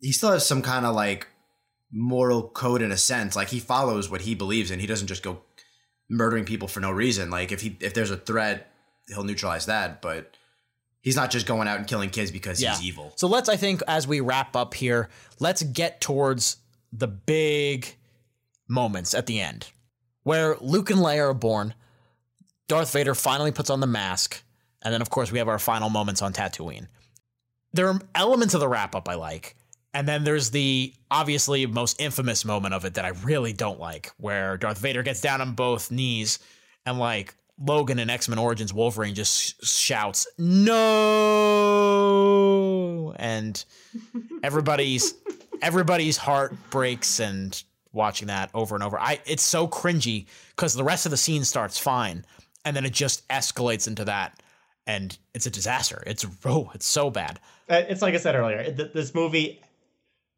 he 0.00 0.12
still 0.12 0.32
has 0.32 0.46
some 0.46 0.62
kind 0.62 0.86
of 0.86 0.94
like 0.94 1.28
moral 1.92 2.48
code 2.48 2.82
in 2.82 2.92
a 2.92 2.96
sense. 2.96 3.36
Like 3.36 3.48
he 3.48 3.60
follows 3.60 4.10
what 4.10 4.22
he 4.22 4.34
believes 4.34 4.70
in. 4.70 4.80
He 4.80 4.86
doesn't 4.86 5.08
just 5.08 5.22
go 5.22 5.42
murdering 6.10 6.44
people 6.44 6.68
for 6.68 6.80
no 6.80 6.90
reason. 6.90 7.30
Like 7.30 7.52
if 7.52 7.62
he 7.62 7.76
if 7.80 7.94
there's 7.94 8.10
a 8.10 8.16
threat, 8.16 8.70
he'll 9.08 9.24
neutralize 9.24 9.66
that, 9.66 10.02
but 10.02 10.36
he's 11.00 11.16
not 11.16 11.30
just 11.30 11.46
going 11.46 11.68
out 11.68 11.78
and 11.78 11.86
killing 11.86 12.10
kids 12.10 12.30
because 12.30 12.60
yeah. 12.60 12.74
he's 12.74 12.82
evil. 12.82 13.12
So 13.16 13.28
let's 13.28 13.48
I 13.48 13.56
think 13.56 13.82
as 13.88 14.06
we 14.06 14.20
wrap 14.20 14.56
up 14.56 14.74
here, 14.74 15.08
let's 15.38 15.62
get 15.62 16.00
towards 16.00 16.56
the 16.92 17.06
big 17.06 17.94
moments 18.68 19.14
at 19.14 19.26
the 19.26 19.40
end 19.40 19.68
where 20.24 20.56
Luke 20.60 20.90
and 20.90 21.00
Leia 21.00 21.30
are 21.30 21.34
born. 21.34 21.74
Darth 22.68 22.92
Vader 22.92 23.14
finally 23.14 23.50
puts 23.50 23.70
on 23.70 23.80
the 23.80 23.86
mask, 23.86 24.42
and 24.82 24.92
then 24.92 25.02
of 25.02 25.10
course 25.10 25.32
we 25.32 25.38
have 25.38 25.48
our 25.48 25.58
final 25.58 25.90
moments 25.90 26.22
on 26.22 26.32
Tatooine. 26.32 26.86
There 27.72 27.88
are 27.88 28.00
elements 28.14 28.54
of 28.54 28.60
the 28.60 28.68
wrap 28.68 28.94
up 28.94 29.08
I 29.08 29.14
like. 29.14 29.56
And 29.92 30.06
then 30.06 30.22
there's 30.24 30.50
the 30.50 30.94
obviously 31.10 31.66
most 31.66 32.00
infamous 32.00 32.44
moment 32.44 32.74
of 32.74 32.84
it 32.84 32.94
that 32.94 33.04
I 33.04 33.08
really 33.08 33.52
don't 33.52 33.80
like, 33.80 34.12
where 34.18 34.56
Darth 34.56 34.78
Vader 34.78 35.02
gets 35.02 35.20
down 35.20 35.40
on 35.40 35.54
both 35.54 35.90
knees 35.90 36.38
and 36.86 36.98
like 36.98 37.34
Logan 37.58 37.98
in 37.98 38.08
X 38.08 38.28
Men 38.28 38.38
Origins 38.38 38.72
Wolverine 38.72 39.14
just 39.14 39.64
shouts, 39.64 40.26
No! 40.38 41.42
And 43.16 43.64
everybody's 44.42 45.14
everybody's 45.60 46.16
heart 46.16 46.54
breaks 46.70 47.20
and 47.20 47.62
watching 47.92 48.28
that 48.28 48.50
over 48.54 48.74
and 48.76 48.84
over. 48.84 48.98
I 48.98 49.20
it's 49.26 49.42
so 49.42 49.68
cringy 49.68 50.26
because 50.56 50.74
the 50.74 50.84
rest 50.84 51.04
of 51.04 51.10
the 51.10 51.16
scene 51.16 51.44
starts 51.44 51.78
fine 51.78 52.24
and 52.64 52.74
then 52.76 52.84
it 52.84 52.92
just 52.92 53.28
escalates 53.28 53.88
into 53.88 54.04
that 54.06 54.42
and 54.86 55.18
it's 55.34 55.46
a 55.46 55.50
disaster. 55.50 56.02
It's 56.06 56.24
oh, 56.44 56.70
it's 56.74 56.86
so 56.86 57.10
bad. 57.10 57.40
Uh, 57.68 57.82
it's 57.88 58.02
like 58.02 58.14
I 58.14 58.18
said 58.18 58.34
earlier. 58.34 58.70
This 58.70 59.14
movie 59.14 59.60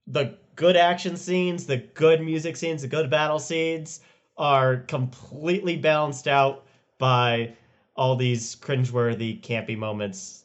the 0.07 0.37
good 0.57 0.77
action 0.77 1.17
scenes, 1.17 1.67
the 1.67 1.79
good 1.79 2.21
music 2.21 2.57
scenes, 2.57 2.83
the 2.83 2.89
good 2.89 3.11
battle 3.11 3.39
scenes 3.39 4.01
are 4.37 4.79
completely 4.79 5.77
balanced 5.77 6.29
out 6.29 6.65
by 6.99 7.55
all 7.95 8.17
these 8.17 8.57
cringeworthy, 8.57 9.41
campy 9.41 9.77
moments. 9.77 10.45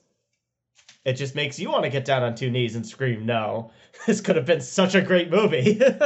It 1.05 1.13
just 1.13 1.35
makes 1.35 1.57
you 1.57 1.71
want 1.71 1.85
to 1.85 1.89
get 1.89 2.03
down 2.03 2.23
on 2.23 2.35
two 2.35 2.49
knees 2.49 2.75
and 2.75 2.85
scream, 2.85 3.25
no. 3.25 3.71
This 4.05 4.21
could 4.21 4.35
have 4.35 4.45
been 4.45 4.61
such 4.61 4.93
a 4.93 5.01
great 5.01 5.31
movie. 5.31 5.73
but 5.79 6.05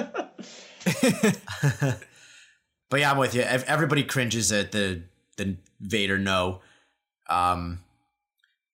yeah, 2.94 3.12
I'm 3.12 3.18
with 3.18 3.36
you. 3.36 3.42
Everybody 3.42 4.04
cringes 4.04 4.50
at 4.54 4.72
the 4.72 5.04
the 5.36 5.58
Vader 5.82 6.18
no. 6.18 6.62
Um, 7.30 7.80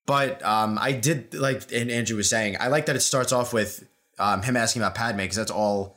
but 0.06 0.44
um, 0.46 0.78
I 0.80 0.92
did 0.92 1.34
like, 1.34 1.72
and 1.72 1.90
Andrew 1.90 2.18
was 2.18 2.30
saying, 2.30 2.58
I 2.60 2.68
like 2.68 2.86
that 2.86 2.96
it 2.96 3.02
starts 3.02 3.32
off 3.32 3.54
with 3.54 3.88
um, 4.19 4.41
him 4.41 4.58
asking 4.58 4.82
about 4.82 4.95
Padme 4.95 5.19
because 5.19 5.38
that's 5.38 5.51
all. 5.51 5.95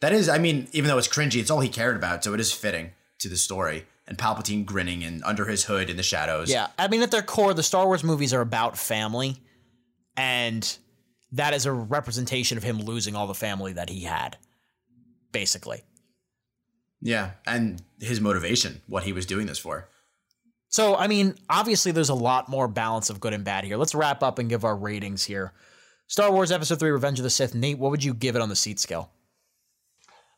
That 0.00 0.12
is, 0.12 0.28
I 0.28 0.38
mean, 0.38 0.68
even 0.72 0.88
though 0.88 0.98
it's 0.98 1.08
cringy, 1.08 1.36
it's 1.36 1.50
all 1.50 1.60
he 1.60 1.68
cared 1.68 1.96
about, 1.96 2.24
so 2.24 2.34
it 2.34 2.40
is 2.40 2.52
fitting 2.52 2.90
to 3.20 3.28
the 3.28 3.36
story. 3.36 3.86
And 4.08 4.18
Palpatine 4.18 4.66
grinning 4.66 5.04
and 5.04 5.22
under 5.22 5.44
his 5.44 5.64
hood 5.64 5.88
in 5.88 5.96
the 5.96 6.02
shadows. 6.02 6.50
Yeah, 6.50 6.66
I 6.76 6.88
mean, 6.88 7.02
at 7.02 7.12
their 7.12 7.22
core, 7.22 7.54
the 7.54 7.62
Star 7.62 7.86
Wars 7.86 8.02
movies 8.02 8.34
are 8.34 8.40
about 8.40 8.76
family, 8.76 9.36
and 10.16 10.76
that 11.30 11.54
is 11.54 11.66
a 11.66 11.72
representation 11.72 12.58
of 12.58 12.64
him 12.64 12.80
losing 12.80 13.14
all 13.14 13.28
the 13.28 13.34
family 13.34 13.74
that 13.74 13.88
he 13.88 14.02
had, 14.02 14.36
basically. 15.30 15.82
Yeah, 17.00 17.30
and 17.46 17.80
his 18.00 18.20
motivation, 18.20 18.82
what 18.88 19.04
he 19.04 19.12
was 19.12 19.24
doing 19.24 19.46
this 19.46 19.58
for. 19.58 19.88
So, 20.68 20.96
I 20.96 21.06
mean, 21.06 21.34
obviously, 21.48 21.92
there's 21.92 22.08
a 22.08 22.14
lot 22.14 22.48
more 22.48 22.66
balance 22.66 23.08
of 23.08 23.20
good 23.20 23.32
and 23.32 23.44
bad 23.44 23.64
here. 23.64 23.76
Let's 23.76 23.94
wrap 23.94 24.22
up 24.22 24.38
and 24.38 24.48
give 24.48 24.64
our 24.64 24.76
ratings 24.76 25.24
here. 25.24 25.52
Star 26.12 26.30
Wars 26.30 26.52
Episode 26.52 26.78
3 26.78 26.90
Revenge 26.90 27.20
of 27.20 27.22
the 27.22 27.30
Sith. 27.30 27.54
Nate, 27.54 27.78
what 27.78 27.90
would 27.90 28.04
you 28.04 28.12
give 28.12 28.36
it 28.36 28.42
on 28.42 28.50
the 28.50 28.54
seat 28.54 28.78
scale? 28.78 29.10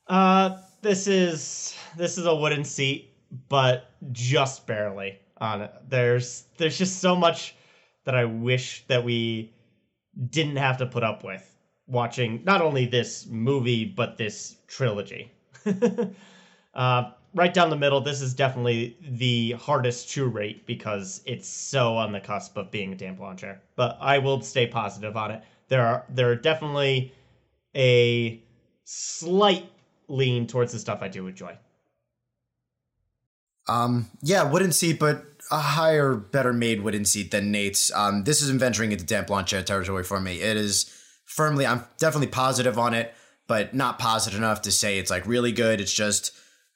Uh 0.07 0.59
this 0.83 1.09
is 1.09 1.77
this 1.97 2.17
is 2.17 2.27
a 2.27 2.35
wooden 2.37 2.63
seat, 2.63 3.13
but 3.49 3.91
just 4.13 4.69
barely 4.69 5.19
on 5.39 5.63
it. 5.63 5.73
There's 5.89 6.45
there's 6.59 6.79
just 6.79 7.01
so 7.01 7.17
much 7.17 7.57
that 8.05 8.15
I 8.15 8.25
wish 8.25 8.85
that 8.87 9.03
we 9.03 9.53
didn't 10.31 10.59
have 10.59 10.79
to 10.79 10.87
put 10.87 11.03
up 11.03 11.25
with 11.25 11.45
watching 11.89 12.45
not 12.45 12.63
only 12.63 12.87
this 12.87 13.27
movie 13.27 13.85
but 13.85 14.17
this 14.17 14.55
trilogy. 14.69 15.33
uh, 16.75 17.11
right 17.35 17.53
down 17.53 17.69
the 17.69 17.77
middle, 17.77 18.01
this 18.01 18.21
is 18.21 18.33
definitely 18.33 18.97
the 19.01 19.53
hardest 19.53 20.09
to 20.11 20.27
rate 20.29 20.67
because 20.67 21.21
it's 21.27 21.49
so 21.49 21.97
on 21.97 22.13
the 22.13 22.21
cusp 22.21 22.57
of 22.57 22.71
being 22.71 22.93
a 22.93 22.97
damp 22.97 23.19
launcher. 23.19 23.61
But 23.75 23.99
I 24.01 24.19
will 24.19 24.41
stay 24.41 24.69
positive 24.69 25.17
on 25.17 25.33
it. 25.33 25.43
There 25.69 25.85
are 25.85 26.05
there 26.09 26.31
are 26.31 26.37
definitely 26.37 27.13
a 27.75 28.41
slight 28.85 29.71
lean 30.09 30.47
towards 30.47 30.73
the 30.73 30.79
stuff 30.79 31.01
I 31.03 31.09
do 31.09 31.27
enjoy. 31.27 31.57
Um, 33.67 34.11
yeah, 34.23 34.43
wooden 34.43 34.73
seat, 34.73 34.99
but 34.99 35.25
a 35.51 35.59
higher, 35.59 36.15
better 36.15 36.53
made 36.53 36.83
wooden 36.83 37.05
seat 37.05 37.31
than 37.31 37.51
Nate's. 37.51 37.93
Um, 37.95 38.25
this 38.25 38.43
isn't 38.43 38.59
venturing 38.59 38.93
into 38.93 39.05
damp 39.05 39.31
launch 39.31 39.51
territory 39.51 40.05
for 40.05 40.21
me. 40.21 40.41
It 40.41 40.57
is 40.57 40.91
firmly, 41.25 41.67
I'm 41.67 41.85
definitely 41.99 42.29
positive 42.29 42.79
on 42.79 42.95
it, 42.95 43.15
but 43.47 43.75
not 43.75 43.99
positive 43.99 44.39
enough 44.39 44.63
to 44.63 44.73
say 44.73 44.99
it's 44.99 45.11
like 45.11 45.27
really 45.27 45.53
good. 45.53 45.81
It's 45.81 45.93
just, 45.93 46.33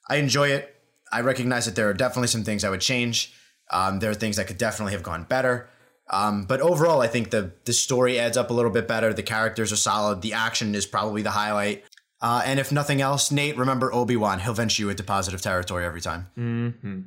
I 0.09 0.17
enjoy 0.17 0.49
it. 0.49 0.75
I 1.11 1.21
recognize 1.21 1.65
that 1.65 1.75
there 1.75 1.89
are 1.89 1.93
definitely 1.93 2.27
some 2.27 2.43
things 2.43 2.63
I 2.63 2.69
would 2.69 2.81
change. 2.81 3.33
Um, 3.71 3.99
there 3.99 4.11
are 4.11 4.15
things 4.15 4.37
that 4.37 4.47
could 4.47 4.57
definitely 4.57 4.93
have 4.93 5.03
gone 5.03 5.23
better. 5.23 5.69
Um, 6.11 6.45
but 6.45 6.59
overall, 6.61 7.01
I 7.01 7.07
think 7.07 7.29
the 7.29 7.53
the 7.65 7.73
story 7.73 8.19
adds 8.19 8.37
up 8.37 8.49
a 8.49 8.53
little 8.53 8.71
bit 8.71 8.87
better. 8.87 9.13
The 9.13 9.23
characters 9.23 9.71
are 9.71 9.77
solid. 9.77 10.21
The 10.21 10.33
action 10.33 10.75
is 10.75 10.85
probably 10.85 11.21
the 11.21 11.31
highlight. 11.31 11.83
Uh, 12.21 12.41
and 12.45 12.59
if 12.59 12.71
nothing 12.71 12.99
else, 12.99 13.31
Nate, 13.31 13.57
remember 13.57 13.93
Obi 13.93 14.17
Wan. 14.17 14.39
He'll 14.39 14.53
venture 14.53 14.81
you 14.81 14.89
into 14.89 15.03
positive 15.03 15.41
territory 15.41 15.85
every 15.85 16.01
time. 16.01 16.27
Mm-hmm 16.37 16.99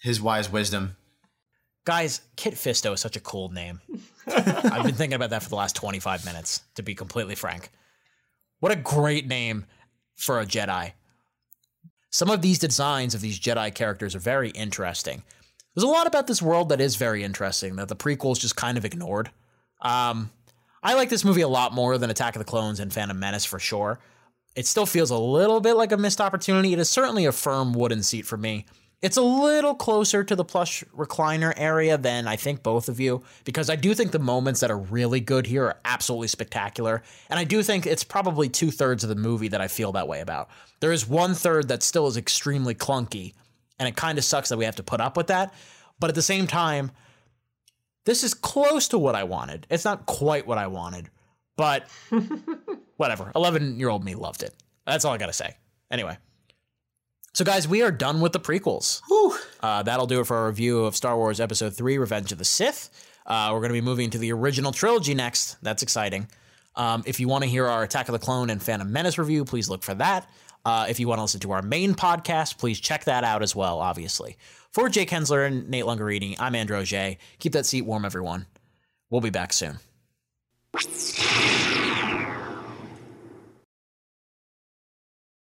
his 0.00 0.20
wise 0.20 0.50
wisdom. 0.50 0.96
Guys, 1.84 2.20
Kit 2.36 2.54
Fisto 2.54 2.92
is 2.92 3.00
such 3.00 3.16
a 3.16 3.20
cool 3.20 3.50
name. 3.50 3.80
I've 4.26 4.84
been 4.84 4.94
thinking 4.94 5.14
about 5.14 5.30
that 5.30 5.42
for 5.42 5.48
the 5.48 5.56
last 5.56 5.76
25 5.76 6.24
minutes, 6.24 6.62
to 6.74 6.82
be 6.82 6.94
completely 6.94 7.34
frank. 7.34 7.70
What 8.60 8.72
a 8.72 8.76
great 8.76 9.26
name 9.26 9.66
for 10.16 10.40
a 10.40 10.46
Jedi. 10.46 10.92
Some 12.10 12.28
of 12.28 12.42
these 12.42 12.58
designs 12.58 13.14
of 13.14 13.20
these 13.20 13.38
Jedi 13.38 13.74
characters 13.74 14.14
are 14.14 14.20
very 14.20 14.50
interesting. 14.50 15.22
There's 15.74 15.84
a 15.84 15.88
lot 15.88 16.06
about 16.06 16.26
this 16.26 16.42
world 16.42 16.70
that 16.70 16.80
is 16.80 16.96
very 16.96 17.22
interesting 17.22 17.76
that 17.76 17.88
the 17.88 17.96
prequels 17.96 18.40
just 18.40 18.56
kind 18.56 18.76
of 18.76 18.84
ignored. 18.84 19.30
Um, 19.80 20.30
I 20.82 20.94
like 20.94 21.10
this 21.10 21.24
movie 21.24 21.42
a 21.42 21.48
lot 21.48 21.72
more 21.72 21.96
than 21.98 22.10
Attack 22.10 22.34
of 22.34 22.40
the 22.40 22.44
Clones 22.44 22.80
and 22.80 22.92
Phantom 22.92 23.18
Menace 23.18 23.44
for 23.44 23.58
sure. 23.58 24.00
It 24.56 24.66
still 24.66 24.86
feels 24.86 25.10
a 25.10 25.18
little 25.18 25.60
bit 25.60 25.74
like 25.74 25.92
a 25.92 25.96
missed 25.96 26.20
opportunity. 26.20 26.72
It 26.72 26.78
is 26.78 26.90
certainly 26.90 27.24
a 27.26 27.32
firm 27.32 27.72
wooden 27.72 28.02
seat 28.02 28.26
for 28.26 28.36
me. 28.36 28.66
It's 29.00 29.16
a 29.16 29.22
little 29.22 29.74
closer 29.74 30.24
to 30.24 30.36
the 30.36 30.44
plush 30.44 30.84
recliner 30.94 31.54
area 31.56 31.96
than 31.96 32.26
I 32.26 32.36
think 32.36 32.62
both 32.62 32.88
of 32.88 33.00
you, 33.00 33.22
because 33.44 33.70
I 33.70 33.76
do 33.76 33.94
think 33.94 34.10
the 34.10 34.18
moments 34.18 34.60
that 34.60 34.70
are 34.70 34.76
really 34.76 35.20
good 35.20 35.46
here 35.46 35.64
are 35.64 35.80
absolutely 35.86 36.28
spectacular. 36.28 37.02
And 37.30 37.38
I 37.38 37.44
do 37.44 37.62
think 37.62 37.86
it's 37.86 38.04
probably 38.04 38.50
two 38.50 38.70
thirds 38.70 39.02
of 39.02 39.08
the 39.08 39.14
movie 39.14 39.48
that 39.48 39.60
I 39.60 39.68
feel 39.68 39.92
that 39.92 40.08
way 40.08 40.20
about. 40.20 40.50
There 40.80 40.92
is 40.92 41.08
one 41.08 41.34
third 41.34 41.68
that 41.68 41.82
still 41.82 42.08
is 42.08 42.18
extremely 42.18 42.74
clunky, 42.74 43.32
and 43.80 43.88
it 43.88 43.96
kind 43.96 44.18
of 44.18 44.24
sucks 44.24 44.50
that 44.50 44.58
we 44.58 44.66
have 44.66 44.76
to 44.76 44.84
put 44.84 45.00
up 45.00 45.16
with 45.16 45.28
that. 45.28 45.52
But 45.98 46.10
at 46.10 46.14
the 46.14 46.22
same 46.22 46.46
time, 46.46 46.92
this 48.04 48.22
is 48.22 48.34
close 48.34 48.88
to 48.88 48.98
what 48.98 49.14
I 49.16 49.24
wanted. 49.24 49.66
It's 49.70 49.84
not 49.84 50.06
quite 50.06 50.46
what 50.46 50.58
I 50.58 50.68
wanted, 50.68 51.08
but 51.56 51.88
whatever. 52.96 53.32
11 53.34 53.80
year 53.80 53.88
old 53.88 54.04
me 54.04 54.14
loved 54.14 54.42
it. 54.42 54.54
That's 54.86 55.04
all 55.04 55.12
I 55.12 55.18
got 55.18 55.26
to 55.26 55.32
say. 55.32 55.56
Anyway. 55.90 56.16
So, 57.32 57.44
guys, 57.44 57.66
we 57.66 57.82
are 57.82 57.92
done 57.92 58.20
with 58.20 58.32
the 58.32 58.40
prequels. 58.40 59.00
Uh, 59.62 59.82
that'll 59.82 60.06
do 60.06 60.20
it 60.20 60.26
for 60.26 60.36
our 60.36 60.48
review 60.48 60.84
of 60.84 60.96
Star 60.96 61.16
Wars 61.16 61.40
Episode 61.40 61.74
3 61.74 61.96
Revenge 61.96 62.32
of 62.32 62.38
the 62.38 62.44
Sith. 62.44 62.90
Uh, 63.24 63.50
we're 63.52 63.60
going 63.60 63.70
to 63.70 63.74
be 63.74 63.80
moving 63.80 64.10
to 64.10 64.18
the 64.18 64.32
original 64.32 64.72
trilogy 64.72 65.14
next. 65.14 65.56
That's 65.62 65.82
exciting. 65.82 66.28
Um, 66.74 67.04
if 67.06 67.20
you 67.20 67.28
want 67.28 67.44
to 67.44 67.50
hear 67.50 67.66
our 67.66 67.84
Attack 67.84 68.08
of 68.08 68.12
the 68.12 68.18
Clone 68.18 68.50
and 68.50 68.60
Phantom 68.60 68.90
Menace 68.90 69.16
review, 69.16 69.44
please 69.44 69.70
look 69.70 69.84
for 69.84 69.94
that. 69.94 70.28
Uh, 70.64 70.86
if 70.88 71.00
you 71.00 71.08
want 71.08 71.18
to 71.18 71.22
listen 71.22 71.40
to 71.40 71.52
our 71.52 71.62
main 71.62 71.94
podcast, 71.94 72.58
please 72.58 72.80
check 72.80 73.04
that 73.04 73.24
out 73.24 73.42
as 73.42 73.56
well, 73.56 73.80
obviously. 73.80 74.36
For 74.72 74.88
Jake 74.88 75.10
Hensler 75.10 75.46
and 75.46 75.68
Nate 75.68 75.84
Lungarini, 75.84 76.36
I'm 76.38 76.54
Andrew 76.54 76.82
J. 76.84 77.18
Keep 77.38 77.52
that 77.52 77.66
seat 77.66 77.82
warm, 77.82 78.04
everyone. 78.04 78.46
We'll 79.10 79.20
be 79.20 79.30
back 79.30 79.52
soon. 79.52 79.78